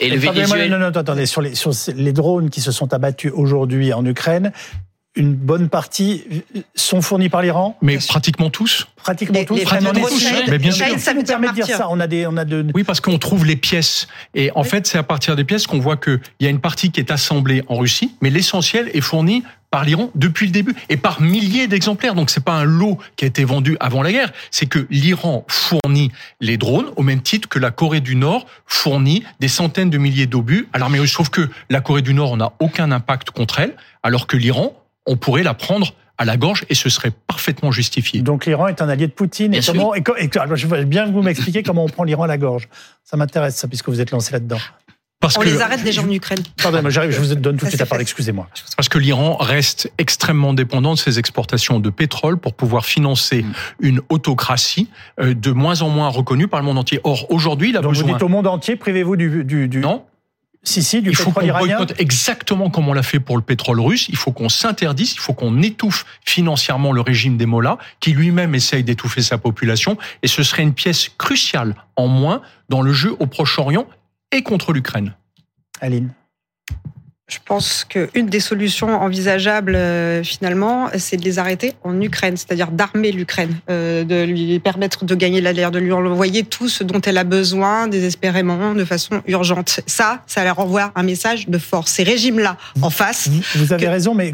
Et 0.00 0.08
le 0.08 0.16
Venezuela... 0.16 0.68
Non, 0.68 0.78
non, 0.78 0.90
non, 0.90 0.96
attendez. 0.96 1.26
Sur 1.26 1.42
les, 1.42 1.54
sur 1.54 1.72
les 1.94 2.12
drones 2.12 2.48
qui 2.48 2.60
se 2.60 2.72
sont 2.72 2.94
abattus 2.94 3.32
aujourd'hui 3.34 3.92
en 3.92 4.04
Ukraine, 4.06 4.52
une 5.14 5.34
bonne 5.34 5.68
partie 5.68 6.24
sont 6.74 7.02
fournis 7.02 7.28
par 7.28 7.42
l'Iran. 7.42 7.76
Mais 7.82 7.98
pratiquement 7.98 8.50
tous. 8.50 8.86
Pratiquement 8.96 9.40
les, 9.40 9.44
tous. 9.44 9.56
Les 9.56 9.64
pratiquement 9.64 9.92
tous. 9.92 10.32
Mais 10.48 10.58
bien 10.58 10.72
sûr. 10.72 10.86
Ça 10.98 11.14
me 11.14 11.22
permet 11.22 11.48
de 11.48 11.52
dire 11.54 11.66
ça. 11.66 11.88
On 11.90 12.00
a 12.00 12.06
des, 12.06 12.26
on 12.26 12.36
a 12.36 12.44
de. 12.44 12.66
Oui, 12.74 12.84
parce 12.84 13.00
qu'on 13.00 13.18
trouve 13.18 13.44
les 13.44 13.56
pièces. 13.56 14.08
Et 14.34 14.50
en 14.54 14.62
oui. 14.62 14.68
fait, 14.68 14.86
c'est 14.86 14.98
à 14.98 15.02
partir 15.02 15.36
des 15.36 15.44
pièces 15.44 15.66
qu'on 15.66 15.80
voit 15.80 15.96
qu'il 15.96 16.20
y 16.40 16.46
a 16.46 16.50
une 16.50 16.60
partie 16.60 16.90
qui 16.90 17.00
est 17.00 17.10
assemblée 17.10 17.62
en 17.68 17.76
Russie, 17.76 18.14
mais 18.22 18.30
l'essentiel 18.30 18.90
est 18.94 19.00
fourni 19.00 19.42
par 19.70 19.84
l'Iran 19.84 20.10
depuis 20.14 20.46
le 20.46 20.52
début 20.52 20.74
et 20.88 20.96
par 20.96 21.20
milliers 21.20 21.66
d'exemplaires. 21.66 22.14
Donc 22.14 22.30
c'est 22.30 22.44
pas 22.44 22.52
un 22.52 22.64
lot 22.64 22.98
qui 23.16 23.24
a 23.24 23.28
été 23.28 23.44
vendu 23.44 23.76
avant 23.80 24.02
la 24.02 24.12
guerre, 24.12 24.32
c'est 24.50 24.66
que 24.66 24.86
l'Iran 24.90 25.44
fournit 25.48 26.12
les 26.40 26.58
drones 26.58 26.90
au 26.96 27.02
même 27.02 27.22
titre 27.22 27.48
que 27.48 27.58
la 27.58 27.70
Corée 27.70 28.00
du 28.00 28.14
Nord 28.14 28.46
fournit 28.66 29.24
des 29.40 29.48
centaines 29.48 29.90
de 29.90 29.98
milliers 29.98 30.26
d'obus 30.26 30.68
à 30.72 30.78
l'armée 30.78 30.98
russe. 30.98 31.12
Sauf 31.12 31.30
que 31.30 31.48
la 31.70 31.80
Corée 31.80 32.02
du 32.02 32.12
Nord 32.12 32.36
n'a 32.36 32.52
aucun 32.60 32.92
impact 32.92 33.30
contre 33.30 33.60
elle, 33.60 33.74
alors 34.02 34.26
que 34.26 34.36
l'Iran 34.36 34.76
on 35.06 35.16
pourrait 35.16 35.42
la 35.42 35.54
prendre 35.54 35.94
à 36.18 36.24
la 36.24 36.36
gorge 36.36 36.64
et 36.68 36.74
ce 36.74 36.88
serait 36.88 37.12
parfaitement 37.26 37.72
justifié. 37.72 38.22
Donc 38.22 38.46
l'Iran 38.46 38.68
est 38.68 38.80
un 38.82 38.88
allié 38.88 39.06
de 39.06 39.12
Poutine. 39.12 39.52
Bien 39.52 39.60
et 39.60 39.64
comment, 39.64 39.94
et, 39.94 40.02
et, 40.18 40.30
je 40.54 40.66
veux 40.66 40.84
bien 40.84 41.06
que 41.06 41.12
vous 41.12 41.22
m'expliquiez 41.22 41.62
comment 41.62 41.84
on 41.84 41.88
prend 41.88 42.04
l'Iran 42.04 42.24
à 42.24 42.28
la 42.28 42.38
gorge. 42.38 42.68
Ça 43.02 43.16
m'intéresse, 43.16 43.56
ça, 43.56 43.68
puisque 43.68 43.88
vous 43.88 44.00
êtes 44.00 44.10
lancé 44.10 44.32
là-dedans. 44.32 44.58
Parce 45.22 45.36
on 45.36 45.40
que, 45.40 45.46
les 45.46 45.60
arrête 45.60 45.84
des 45.84 45.92
gens 45.92 46.02
en 46.02 46.10
Ukraine. 46.10 46.42
Pardon, 46.60 46.82
j'arrive, 46.90 47.12
je 47.12 47.20
vous 47.20 47.34
donne 47.36 47.56
tout 47.56 47.64
de 47.64 47.70
suite 47.70 47.80
la 47.80 47.86
parole, 47.86 48.02
excusez-moi. 48.02 48.48
Parce 48.76 48.88
que 48.88 48.98
l'Iran 48.98 49.36
reste 49.36 49.90
extrêmement 49.96 50.52
dépendant 50.52 50.94
de 50.94 50.98
ses 50.98 51.20
exportations 51.20 51.78
de 51.78 51.90
pétrole 51.90 52.38
pour 52.38 52.54
pouvoir 52.54 52.84
financer 52.84 53.42
mmh. 53.42 53.52
une 53.80 54.00
autocratie 54.08 54.88
euh, 55.20 55.32
de 55.32 55.52
moins 55.52 55.82
en 55.82 55.90
moins 55.90 56.08
reconnue 56.08 56.48
par 56.48 56.58
le 56.58 56.66
monde 56.66 56.78
entier. 56.78 57.00
Or, 57.04 57.30
aujourd'hui, 57.30 57.70
il 57.70 57.76
a 57.76 57.82
Donc 57.82 57.92
besoin... 57.92 58.08
vous 58.08 58.12
dites 58.14 58.22
au 58.22 58.28
monde 58.28 58.48
entier, 58.48 58.74
privez-vous 58.74 59.14
du, 59.14 59.44
du, 59.44 59.68
du... 59.68 59.78
Non, 59.78 60.04
si, 60.64 60.82
si, 60.82 61.02
du 61.02 61.10
il 61.10 61.16
faut 61.16 61.32
qu'on 61.32 61.46
boycotte 61.46 61.94
exactement 61.98 62.70
comme 62.70 62.88
on 62.88 62.92
l'a 62.92 63.02
fait 63.02 63.18
pour 63.18 63.36
le 63.36 63.42
pétrole 63.42 63.80
russe. 63.80 64.08
Il 64.08 64.16
faut 64.16 64.30
qu'on 64.30 64.48
s'interdise, 64.48 65.14
il 65.14 65.18
faut 65.18 65.34
qu'on 65.34 65.60
étouffe 65.60 66.06
financièrement 66.24 66.92
le 66.92 67.00
régime 67.00 67.36
des 67.36 67.46
Mollahs, 67.46 67.78
qui 67.98 68.12
lui-même 68.12 68.54
essaye 68.54 68.84
d'étouffer 68.84 69.22
sa 69.22 69.38
population. 69.38 69.98
Et 70.22 70.28
ce 70.28 70.42
serait 70.42 70.62
une 70.62 70.74
pièce 70.74 71.10
cruciale 71.18 71.74
en 71.96 72.06
moins 72.06 72.42
dans 72.68 72.80
le 72.80 72.92
jeu 72.92 73.16
au 73.18 73.26
Proche-Orient 73.26 73.86
et 74.30 74.42
contre 74.42 74.72
l'Ukraine. 74.72 75.14
Aline 75.80 76.12
je 77.32 77.38
pense 77.42 77.84
qu'une 77.84 78.26
des 78.26 78.40
solutions 78.40 78.88
envisageables, 79.00 79.74
euh, 79.74 80.22
finalement, 80.22 80.88
c'est 80.98 81.16
de 81.16 81.24
les 81.24 81.38
arrêter 81.38 81.72
en 81.82 81.98
Ukraine, 81.98 82.36
c'est-à-dire 82.36 82.70
d'armer 82.70 83.10
l'Ukraine, 83.10 83.56
euh, 83.70 84.04
de 84.04 84.24
lui 84.24 84.58
permettre 84.58 85.06
de 85.06 85.14
gagner 85.14 85.40
la 85.40 85.54
guerre, 85.54 85.70
de 85.70 85.78
lui 85.78 85.92
envoyer 85.92 86.42
tout 86.42 86.68
ce 86.68 86.84
dont 86.84 87.00
elle 87.00 87.16
a 87.16 87.24
besoin 87.24 87.88
désespérément, 87.88 88.74
de 88.74 88.84
façon 88.84 89.22
urgente. 89.26 89.80
Ça, 89.86 90.22
ça 90.26 90.44
leur 90.44 90.58
envoie 90.58 90.92
un 90.94 91.02
message 91.02 91.48
de 91.48 91.56
force. 91.56 91.92
Ces 91.92 92.02
régimes-là, 92.02 92.58
en 92.82 92.90
face. 92.90 93.30
Vous, 93.56 93.72
avez 93.72 93.88
raison, 93.88 94.14
mais 94.14 94.32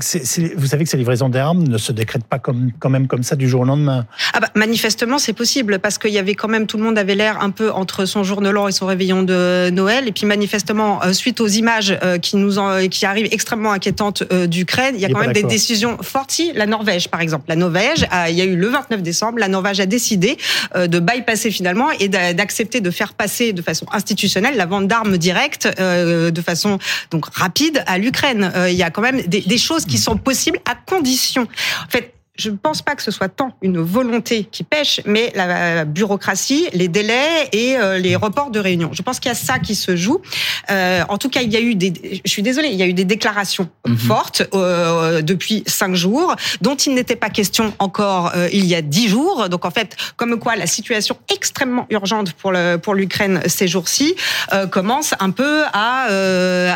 vous 0.56 0.66
savez 0.66 0.82
que 0.82 0.90
ces 0.90 0.96
livraisons 0.96 1.28
d'armes 1.28 1.62
ne 1.62 1.78
se 1.78 1.92
décrètent 1.92 2.26
pas 2.26 2.40
comme, 2.40 2.72
quand 2.80 2.90
même 2.90 3.06
comme 3.06 3.22
ça 3.22 3.36
du 3.36 3.48
jour 3.48 3.60
au 3.60 3.64
lendemain. 3.64 4.06
Ah 4.34 4.40
bah, 4.40 4.48
manifestement, 4.56 5.18
c'est 5.18 5.34
possible, 5.34 5.78
parce 5.78 5.98
qu'il 5.98 6.12
y 6.12 6.18
avait 6.18 6.34
quand 6.34 6.48
même, 6.48 6.66
tout 6.66 6.78
le 6.78 6.82
monde 6.82 6.98
avait 6.98 7.14
l'air 7.14 7.40
un 7.42 7.50
peu 7.50 7.70
entre 7.70 8.06
son 8.06 8.24
jour 8.24 8.40
de 8.40 8.48
l'an 8.48 8.66
et 8.66 8.72
son 8.72 8.86
réveillon 8.86 9.22
de 9.22 9.70
Noël, 9.70 10.08
et 10.08 10.12
puis 10.12 10.26
manifestement, 10.26 11.00
euh, 11.04 11.12
suite 11.12 11.40
aux 11.40 11.46
images 11.46 11.96
qui 12.22 12.36
nous 12.36 12.58
qui 12.88 13.06
arrive 13.06 13.28
extrêmement 13.30 13.72
inquiétante 13.72 14.22
euh, 14.32 14.46
d'Ukraine. 14.46 14.94
Il 14.96 15.00
y 15.00 15.04
a 15.04 15.08
quand 15.08 15.20
même 15.20 15.32
des 15.32 15.42
décisions 15.42 15.98
fortes. 16.02 16.28
La 16.54 16.66
Norvège, 16.66 17.08
par 17.08 17.20
exemple. 17.20 17.44
La 17.48 17.56
Norvège, 17.56 18.06
il 18.28 18.34
y 18.34 18.42
a 18.42 18.44
eu 18.44 18.56
le 18.56 18.68
29 18.68 19.02
décembre, 19.02 19.38
la 19.38 19.48
Norvège 19.48 19.80
a 19.80 19.86
décidé 19.86 20.36
euh, 20.76 20.86
de 20.86 20.98
bypasser 21.00 21.50
finalement 21.50 21.90
et 21.98 22.08
d'accepter 22.08 22.80
de 22.80 22.90
faire 22.90 23.14
passer 23.14 23.52
de 23.52 23.62
façon 23.62 23.86
institutionnelle 23.92 24.56
la 24.56 24.66
vente 24.66 24.88
d'armes 24.88 25.16
directes 25.16 25.68
euh, 25.80 26.30
de 26.30 26.40
façon 26.42 26.78
donc 27.10 27.26
rapide 27.34 27.82
à 27.86 27.98
l'Ukraine. 27.98 28.52
Il 28.68 28.74
y 28.74 28.82
a 28.82 28.90
quand 28.90 29.02
même 29.02 29.22
des, 29.22 29.40
des 29.40 29.58
choses 29.58 29.84
qui 29.84 29.98
sont 29.98 30.16
possibles 30.16 30.58
à 30.68 30.74
condition. 30.74 31.42
En 31.42 31.90
fait, 31.90 32.12
je 32.38 32.50
ne 32.50 32.56
pense 32.56 32.82
pas 32.82 32.94
que 32.94 33.02
ce 33.02 33.10
soit 33.10 33.28
tant 33.28 33.52
une 33.62 33.78
volonté 33.78 34.44
qui 34.44 34.62
pêche, 34.62 35.00
mais 35.04 35.32
la 35.34 35.84
bureaucratie, 35.84 36.68
les 36.72 36.88
délais 36.88 37.48
et 37.52 37.76
euh, 37.76 37.98
les 37.98 38.14
reports 38.14 38.50
de 38.50 38.60
réunion. 38.60 38.90
Je 38.92 39.02
pense 39.02 39.18
qu'il 39.18 39.28
y 39.28 39.32
a 39.32 39.34
ça 39.34 39.58
qui 39.58 39.74
se 39.74 39.96
joue. 39.96 40.20
Euh, 40.70 41.02
en 41.08 41.18
tout 41.18 41.28
cas, 41.28 41.42
il 41.42 41.52
y 41.52 41.56
a 41.56 41.60
eu 41.60 41.74
des, 41.74 42.20
je 42.24 42.30
suis 42.30 42.42
désolée, 42.42 42.68
il 42.68 42.76
y 42.76 42.82
a 42.82 42.86
eu 42.86 42.92
des 42.92 43.04
déclarations 43.04 43.68
mhm. 43.86 43.96
fortes 43.96 44.42
euh, 44.54 45.20
depuis 45.20 45.64
cinq 45.66 45.94
jours, 45.94 46.36
dont 46.60 46.76
il 46.76 46.94
n'était 46.94 47.16
pas 47.16 47.28
question 47.28 47.74
encore 47.80 48.32
euh, 48.36 48.48
il 48.52 48.66
y 48.66 48.74
a 48.76 48.82
dix 48.82 49.08
jours. 49.08 49.48
Donc 49.48 49.64
en 49.64 49.70
fait, 49.70 49.96
comme 50.16 50.38
quoi 50.38 50.54
la 50.54 50.66
situation 50.66 51.18
extrêmement 51.34 51.86
urgente 51.90 52.32
pour 52.34 52.52
le, 52.52 52.76
pour 52.76 52.94
l'Ukraine 52.94 53.40
ces 53.46 53.66
jours-ci 53.66 54.14
commence 54.70 55.14
un 55.18 55.30
peu 55.30 55.62
à, 55.72 56.06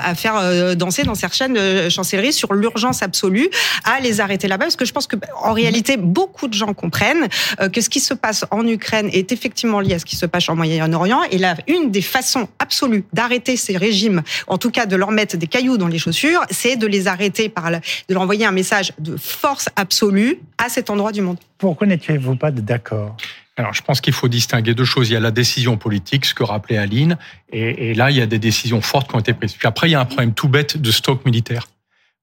à 0.02 0.14
faire 0.14 0.76
danser 0.76 1.04
dans 1.04 1.14
certaines 1.14 1.90
chancelleries 1.90 2.32
sur 2.32 2.54
l'urgence 2.54 3.02
absolue 3.02 3.48
à 3.84 4.00
les 4.00 4.20
arrêter 4.20 4.48
là-bas, 4.48 4.64
parce 4.66 4.76
que 4.76 4.84
je 4.84 4.92
pense 4.92 5.06
que 5.06 5.16
en 5.42 5.51
réalité, 5.52 5.96
beaucoup 5.96 6.48
de 6.48 6.54
gens 6.54 6.74
comprennent 6.74 7.28
euh, 7.60 7.68
que 7.68 7.80
ce 7.80 7.88
qui 7.88 8.00
se 8.00 8.14
passe 8.14 8.44
en 8.50 8.66
Ukraine 8.66 9.08
est 9.12 9.32
effectivement 9.32 9.80
lié 9.80 9.94
à 9.94 9.98
ce 9.98 10.04
qui 10.04 10.16
se 10.16 10.26
passe 10.26 10.48
en 10.48 10.56
Moyen-Orient. 10.56 11.22
Et 11.30 11.38
là, 11.38 11.56
une 11.66 11.90
des 11.90 12.02
façons 12.02 12.48
absolues 12.58 13.04
d'arrêter 13.12 13.56
ces 13.56 13.76
régimes, 13.76 14.22
en 14.46 14.58
tout 14.58 14.70
cas 14.70 14.86
de 14.86 14.96
leur 14.96 15.10
mettre 15.10 15.36
des 15.36 15.46
cailloux 15.46 15.78
dans 15.78 15.88
les 15.88 15.98
chaussures, 15.98 16.42
c'est 16.50 16.76
de 16.76 16.86
les 16.86 17.06
arrêter 17.06 17.48
par, 17.48 17.70
de 17.70 17.80
leur 18.14 18.22
envoyer 18.22 18.46
un 18.46 18.52
message 18.52 18.92
de 18.98 19.16
force 19.16 19.68
absolue 19.76 20.38
à 20.58 20.68
cet 20.68 20.90
endroit 20.90 21.12
du 21.12 21.22
monde. 21.22 21.38
Pourquoi 21.58 21.86
n'étiez-vous 21.86 22.36
pas 22.36 22.50
d'accord? 22.50 23.16
Alors, 23.56 23.74
je 23.74 23.82
pense 23.82 24.00
qu'il 24.00 24.14
faut 24.14 24.28
distinguer 24.28 24.74
deux 24.74 24.84
choses. 24.84 25.10
Il 25.10 25.12
y 25.12 25.16
a 25.16 25.20
la 25.20 25.30
décision 25.30 25.76
politique, 25.76 26.24
ce 26.24 26.34
que 26.34 26.42
rappelait 26.42 26.78
Aline, 26.78 27.18
et, 27.52 27.90
et 27.90 27.94
là, 27.94 28.10
il 28.10 28.16
y 28.16 28.22
a 28.22 28.26
des 28.26 28.38
décisions 28.38 28.80
fortes 28.80 29.10
qui 29.10 29.14
ont 29.14 29.20
été 29.20 29.34
prises. 29.34 29.52
Puis 29.52 29.68
après, 29.68 29.88
il 29.88 29.92
y 29.92 29.94
a 29.94 30.00
un 30.00 30.06
problème 30.06 30.32
tout 30.32 30.48
bête 30.48 30.78
de 30.78 30.90
stock 30.90 31.24
militaire. 31.26 31.66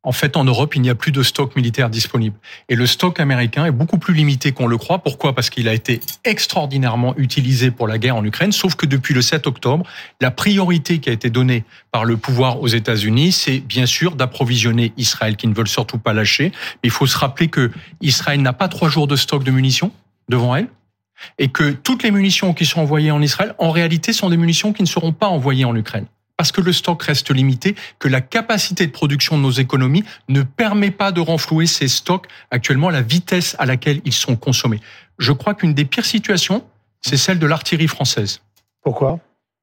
En 0.04 0.14
fait, 0.14 0.38
en 0.38 0.46
Europe, 0.46 0.76
il 0.76 0.82
n'y 0.82 0.90
a 0.90 0.96
plus 0.96 1.12
de 1.12 1.22
stock 1.24 1.58
militaire 1.58 1.90
disponible. 1.90 2.38
Et 2.70 2.76
le 2.76 2.86
stock 2.86 3.20
américain 3.20 3.66
est 3.66 3.72
beaucoup 3.72 3.98
plus 3.98 4.14
limité 4.14 4.54
qu'on 4.54 4.66
le 4.66 4.78
croit. 4.78 5.00
Pourquoi? 5.00 5.36
Parce 5.36 5.50
qu'il 5.50 5.68
a 5.68 5.74
été 5.74 6.00
extraordinairement 6.24 7.18
utilisé 7.18 7.70
pour 7.70 7.86
la 7.86 7.98
guerre 7.98 8.16
en 8.16 8.24
Ukraine, 8.24 8.54
sauf 8.54 8.76
que 8.76 8.86
depuis 8.86 9.14
le 9.14 9.22
7 9.22 9.46
octobre, 9.46 9.86
la 10.22 10.32
priorité 10.32 11.00
qui 11.00 11.10
a 11.10 11.12
été 11.12 11.30
donnée 11.30 11.66
par 11.92 12.06
le 12.06 12.16
pouvoir 12.16 12.62
aux 12.62 12.68
États-Unis, 12.68 13.34
c'est 13.34 13.60
bien 13.60 13.86
sûr 13.86 14.16
d'approvisionner 14.16 14.94
Israël, 14.96 15.36
qui 15.36 15.48
ne 15.48 15.54
veulent 15.54 15.68
surtout 15.68 15.98
pas 15.98 16.14
lâcher. 16.14 16.54
Mais 16.76 16.88
il 16.88 16.92
faut 16.92 17.08
se 17.08 17.18
rappeler 17.18 17.50
que 17.50 17.70
Israël 18.00 18.42
n'a 18.42 18.54
pas 18.54 18.70
trois 18.70 18.88
jours 18.88 19.08
de 19.08 19.18
stock 19.18 19.44
de 19.44 19.52
munitions 19.52 19.92
devant 20.30 20.56
elle 20.56 20.70
et 21.38 21.50
que 21.50 21.72
toutes 21.72 22.04
les 22.04 22.12
munitions 22.12 22.54
qui 22.54 22.66
sont 22.66 22.80
envoyées 22.80 23.12
en 23.12 23.22
Israël, 23.22 23.54
en 23.58 23.72
réalité, 23.72 24.14
sont 24.14 24.30
des 24.30 24.38
munitions 24.38 24.72
qui 24.72 24.82
ne 24.82 24.88
seront 24.88 25.12
pas 25.12 25.28
envoyées 25.28 25.66
en 25.66 25.76
Ukraine 25.76 26.06
parce 26.40 26.54
que 26.54 26.62
le 26.62 26.72
stock 26.72 27.04
reste 27.04 27.32
limité, 27.32 27.76
que 28.00 28.08
la 28.08 28.22
capacité 28.22 28.88
de 28.88 28.94
production 28.94 29.38
de 29.38 29.42
nos 29.42 29.52
économies 29.52 30.06
ne 30.30 30.42
permet 30.42 30.90
pas 30.90 31.12
de 31.12 31.20
renflouer 31.20 31.66
ces 31.66 31.90
stocks 31.90 32.28
actuellement 32.50 32.88
à 32.88 32.92
la 32.94 33.02
vitesse 33.02 33.58
à 33.60 33.66
laquelle 33.66 34.00
ils 34.06 34.14
sont 34.14 34.38
consommés. 34.38 34.80
Je 35.18 35.34
crois 35.34 35.54
qu'une 35.54 35.74
des 35.74 35.84
pires 35.84 36.06
situations, 36.06 36.64
c'est 37.02 37.18
celle 37.18 37.40
de 37.40 37.46
l'artillerie 37.46 37.90
française. 37.90 38.40
Pourquoi? 38.82 39.20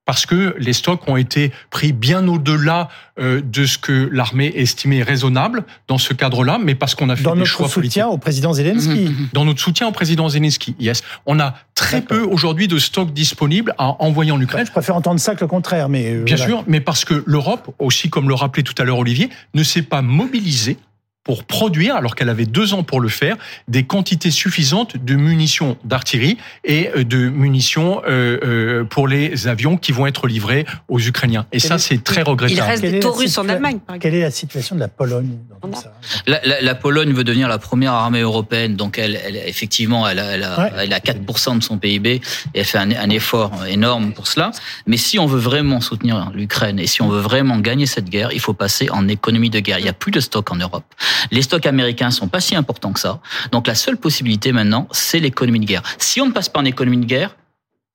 Parce 0.06 0.24
que 0.24 0.54
les 0.58 0.72
stocks 0.72 1.06
ont 1.08 1.16
été 1.16 1.52
pris 1.68 1.92
bien 1.92 2.26
au-delà 2.28 2.88
euh, 3.18 3.42
de 3.44 3.66
ce 3.66 3.76
que 3.76 4.08
l'armée 4.10 4.52
estimait 4.54 5.02
raisonnable 5.02 5.64
dans 5.88 5.98
ce 5.98 6.14
cadre-là, 6.14 6.58
mais 6.62 6.74
parce 6.74 6.94
qu'on 6.94 7.10
a 7.10 7.16
fait 7.16 7.24
dans 7.24 7.36
des 7.36 7.44
choix 7.44 7.68
politiques. 7.68 8.00
Dans 8.00 8.08
notre 8.08 8.14
soutien 8.14 8.14
au 8.14 8.18
président 8.18 8.52
Zelensky. 8.54 9.10
Dans 9.34 9.44
notre 9.44 9.60
soutien 9.60 9.88
au 9.88 9.92
président 9.92 10.28
Zelensky, 10.28 10.76
yes. 10.78 11.02
On 11.26 11.40
a 11.40 11.54
très 11.74 12.00
peu 12.00 12.22
aujourd'hui 12.22 12.68
de 12.68 12.78
stocks 12.78 13.12
disponibles 13.12 13.74
à 13.78 14.02
envoyer 14.02 14.30
en 14.30 14.40
Ukraine. 14.40 14.64
je 14.64 14.72
préfère 14.72 14.96
entendre 14.96 15.20
ça 15.20 15.34
que 15.34 15.40
le 15.40 15.48
contraire, 15.48 15.88
mais 15.88 16.14
euh, 16.14 16.22
bien 16.22 16.36
sûr, 16.36 16.64
mais 16.66 16.80
parce 16.80 17.04
que 17.04 17.22
l'Europe, 17.26 17.74
aussi 17.78 18.08
comme 18.08 18.28
le 18.28 18.34
rappelait 18.34 18.62
tout 18.62 18.74
à 18.78 18.84
l'heure 18.84 18.98
Olivier, 18.98 19.28
ne 19.54 19.64
s'est 19.64 19.82
pas 19.82 20.02
mobilisée 20.02 20.78
pour 21.26 21.42
produire, 21.42 21.96
alors 21.96 22.14
qu'elle 22.14 22.28
avait 22.28 22.46
deux 22.46 22.72
ans 22.72 22.84
pour 22.84 23.00
le 23.00 23.08
faire, 23.08 23.36
des 23.66 23.82
quantités 23.82 24.30
suffisantes 24.30 24.96
de 24.96 25.16
munitions 25.16 25.76
d'artillerie 25.82 26.38
et 26.62 26.88
euh, 26.94 27.02
de 27.02 27.28
munitions 27.28 28.00
euh, 28.06 28.38
euh, 28.44 28.84
pour 28.84 29.08
les 29.08 29.48
avions 29.48 29.76
qui 29.76 29.90
vont 29.90 30.06
être 30.06 30.28
livrés 30.28 30.64
aux 30.86 31.00
Ukrainiens. 31.00 31.44
Et 31.50 31.58
ça, 31.58 31.78
c'est 31.78 32.04
très 32.04 32.22
regrettable. 32.22 32.60
Il 32.60 32.62
reste 32.62 32.82
des 32.82 33.00
Taurus 33.00 33.36
en 33.38 33.48
Allemagne. 33.48 33.80
Par 33.80 33.98
Quelle 33.98 34.14
est 34.14 34.20
la 34.20 34.30
situation 34.30 34.76
de 34.76 34.80
la 34.80 34.86
Pologne 34.86 35.30
dans 35.60 35.68
tout 35.68 35.80
ça 35.80 35.94
la, 36.28 36.40
la, 36.44 36.60
la, 36.60 36.74
Pologne 36.76 37.12
veut 37.12 37.24
devenir 37.24 37.48
la 37.48 37.58
première 37.58 37.94
armée 37.94 38.20
européenne, 38.20 38.76
donc 38.76 38.96
elle, 38.96 39.18
elle 39.26 39.34
effectivement, 39.34 40.08
elle 40.08 40.20
a, 40.20 40.34
elle, 40.34 40.44
a, 40.44 40.70
elle 40.78 40.92
a 40.92 41.00
4% 41.00 41.58
de 41.58 41.62
son 41.64 41.78
PIB 41.78 42.20
et 42.54 42.60
elle 42.60 42.64
fait 42.64 42.78
un, 42.78 42.92
un 42.92 43.10
effort 43.10 43.50
énorme 43.66 44.12
pour 44.12 44.28
cela. 44.28 44.52
Mais 44.86 44.96
si 44.96 45.18
on 45.18 45.26
veut 45.26 45.40
vraiment 45.40 45.80
soutenir 45.80 46.30
l'Ukraine 46.32 46.78
et 46.78 46.86
si 46.86 47.02
on 47.02 47.08
veut 47.08 47.20
vraiment 47.20 47.58
gagner 47.58 47.86
cette 47.86 48.08
guerre, 48.08 48.30
il 48.32 48.38
faut 48.38 48.54
passer 48.54 48.90
en 48.90 49.08
économie 49.08 49.50
de 49.50 49.58
guerre. 49.58 49.80
Il 49.80 49.82
n'y 49.82 49.88
a 49.88 49.92
plus 49.92 50.12
de 50.12 50.20
stock 50.20 50.52
en 50.52 50.56
Europe. 50.56 50.84
Les 51.30 51.42
stocks 51.42 51.66
américains 51.66 52.10
sont 52.10 52.28
pas 52.28 52.40
si 52.40 52.56
importants 52.56 52.92
que 52.92 53.00
ça. 53.00 53.20
Donc 53.52 53.66
la 53.66 53.74
seule 53.74 53.96
possibilité 53.96 54.52
maintenant, 54.52 54.88
c'est 54.90 55.20
l'économie 55.20 55.60
de 55.60 55.66
guerre. 55.66 55.82
Si 55.98 56.20
on 56.20 56.26
ne 56.26 56.32
passe 56.32 56.48
pas 56.48 56.60
en 56.60 56.64
économie 56.64 56.98
de 56.98 57.06
guerre, 57.06 57.36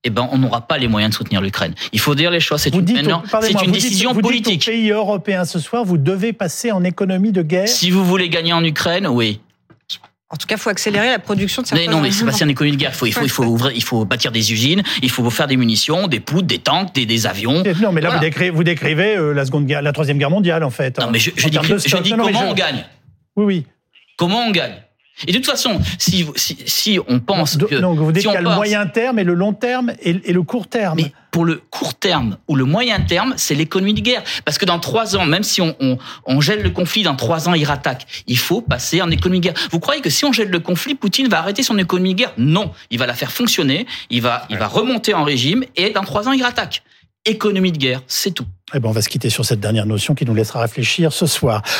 eh 0.04 0.10
ben, 0.10 0.28
on 0.32 0.40
n'aura 0.40 0.62
pas 0.62 0.80
les 0.80 0.88
moyens 0.88 1.12
de 1.12 1.16
soutenir 1.16 1.42
l'Ukraine. 1.42 1.76
Il 1.94 2.00
faut 2.00 2.16
dire 2.16 2.32
les 2.32 2.40
choses. 2.40 2.62
C'est 2.62 2.74
une, 2.74 2.88
c'est 2.88 3.64
une 3.64 3.72
décision 3.72 4.16
politique. 4.16 4.62
Dites 4.62 4.70
aux 4.70 4.72
pays 4.72 4.90
européens 4.90 5.46
ce 5.46 5.60
soir, 5.60 5.86
vous 5.86 5.98
devez 5.98 6.34
passer 6.34 6.72
en 6.72 6.84
économie 6.84 7.32
de 7.32 7.44
guerre. 7.44 7.68
Si 7.68 7.92
vous 7.92 8.04
voulez 8.04 8.28
gagner 8.30 8.54
en 8.54 8.64
Ukraine, 8.64 9.08
oui. 9.08 9.40
En 10.34 10.38
tout 10.38 10.48
cas, 10.48 10.56
il 10.56 10.62
faut 10.62 10.70
accélérer 10.70 11.10
la 11.10 11.20
production 11.20 11.62
de 11.62 11.68
certains. 11.68 11.86
Mais 11.86 11.92
non, 11.92 12.00
mais 12.00 12.10
c'est 12.10 12.24
passer 12.24 12.46
en 12.46 12.48
économie 12.48 12.78
de 12.78 12.82
guerre. 12.82 12.92
Il 12.94 12.98
faut, 12.98 13.06
il 13.06 13.14
faut, 13.14 13.26
il 13.26 13.30
faut 13.30 13.44
ouvrir, 13.44 13.74
il 13.76 13.84
faut 13.84 14.06
bâtir 14.06 14.32
des 14.32 14.54
usines, 14.54 14.82
il 15.04 15.10
faut 15.10 15.30
faire 15.30 15.46
des 15.46 15.58
munitions, 15.58 16.08
des 16.08 16.22
poudres, 16.22 16.48
des 16.48 16.60
tanks, 16.60 16.96
des, 16.96 17.06
des 17.06 17.28
avions. 17.28 17.62
Non, 17.82 17.92
mais 17.92 18.00
là, 18.00 18.12
vous 18.12 18.20
décrivez, 18.20 18.50
vous 18.50 18.64
décrivez 18.64 19.18
euh, 19.18 19.34
la 19.34 19.46
seconde 19.46 19.66
guerre, 19.66 19.82
la 19.82 19.92
troisième 19.92 20.18
guerre 20.18 20.30
mondiale, 20.30 20.64
en 20.64 20.70
fait. 20.70 20.98
Non, 21.00 21.12
mais 21.12 21.20
je, 21.20 21.32
je 21.36 21.50
dis, 21.50 21.58
je 21.62 21.98
dis 21.98 22.12
comment 22.12 22.50
on 22.50 22.54
gagne. 22.54 22.86
Oui, 23.36 23.46
oui. 23.46 23.66
Comment 24.18 24.46
on 24.46 24.52
gagne? 24.52 24.84
Et 25.28 25.32
de 25.32 25.38
toute 25.38 25.46
façon, 25.46 25.80
si, 26.00 26.26
si, 26.36 26.58
si 26.66 27.00
on 27.08 27.20
pense 27.20 27.58
que... 27.58 27.76
Donc 27.76 28.00
vous 28.00 28.12
dites 28.12 28.24
qu'il 28.24 28.32
y 28.32 28.36
a 28.36 28.42
le 28.42 28.50
moyen 28.50 28.88
terme 28.88 29.20
et 29.20 29.24
le 29.24 29.34
long 29.34 29.54
terme 29.54 29.92
et, 30.02 30.16
et, 30.24 30.34
le 30.34 30.42
court 30.42 30.68
terme. 30.68 30.96
Mais 30.98 31.12
pour 31.32 31.46
le 31.46 31.62
court 31.70 31.94
terme 31.94 32.38
ou 32.48 32.56
le 32.56 32.66
moyen 32.66 33.00
terme, 33.02 33.36
c'est 33.38 33.54
l'économie 33.54 33.94
de 33.94 34.02
guerre. 34.02 34.24
Parce 34.46 34.58
que 34.58 34.66
dans 34.66 34.80
trois 34.80 35.16
ans, 35.16 35.26
même 35.26 35.44
si 35.44 35.62
on, 35.62 35.76
on, 35.80 35.98
on, 36.26 36.42
gèle 36.42 36.64
le 36.64 36.72
conflit, 36.72 37.04
dans 37.04 37.16
trois 37.16 37.48
ans, 37.48 37.54
il 37.54 37.66
rattaque. 37.66 38.08
Il 38.28 38.38
faut 38.38 38.62
passer 38.62 39.02
en 39.02 39.12
économie 39.12 39.42
de 39.42 39.46
guerre. 39.46 39.68
Vous 39.72 39.80
croyez 39.80 40.02
que 40.02 40.10
si 40.10 40.26
on 40.26 40.34
gèle 40.34 40.50
le 40.50 40.60
conflit, 40.60 40.96
Poutine 40.96 41.28
va 41.28 41.40
arrêter 41.40 41.62
son 41.62 41.78
économie 41.78 42.14
de 42.14 42.20
guerre? 42.20 42.34
Non. 42.38 42.72
Il 42.90 42.98
va 42.98 43.06
la 43.06 43.14
faire 43.14 43.32
fonctionner, 43.32 43.86
il 44.10 44.22
va, 44.22 44.48
il 44.50 44.58
va 44.58 44.68
remonter 44.68 45.14
en 45.14 45.24
régime 45.24 45.64
et 45.76 45.92
dans 45.92 46.04
trois 46.04 46.28
ans, 46.28 46.32
il 46.32 46.42
rattaque. 46.42 46.84
Économie 47.26 47.72
de 47.72 47.78
guerre, 47.78 48.02
c'est 48.08 48.32
tout. 48.32 48.48
Eh 48.74 48.80
ben, 48.80 48.90
on 48.90 48.94
va 48.94 49.02
se 49.02 49.10
quitter 49.10 49.30
sur 49.30 49.46
cette 49.46 49.60
dernière 49.60 49.86
notion 49.86 50.16
qui 50.16 50.26
nous 50.26 50.34
laissera 50.34 50.62
réfléchir 50.62 51.12
ce 51.14 51.26
soir. 51.26 51.62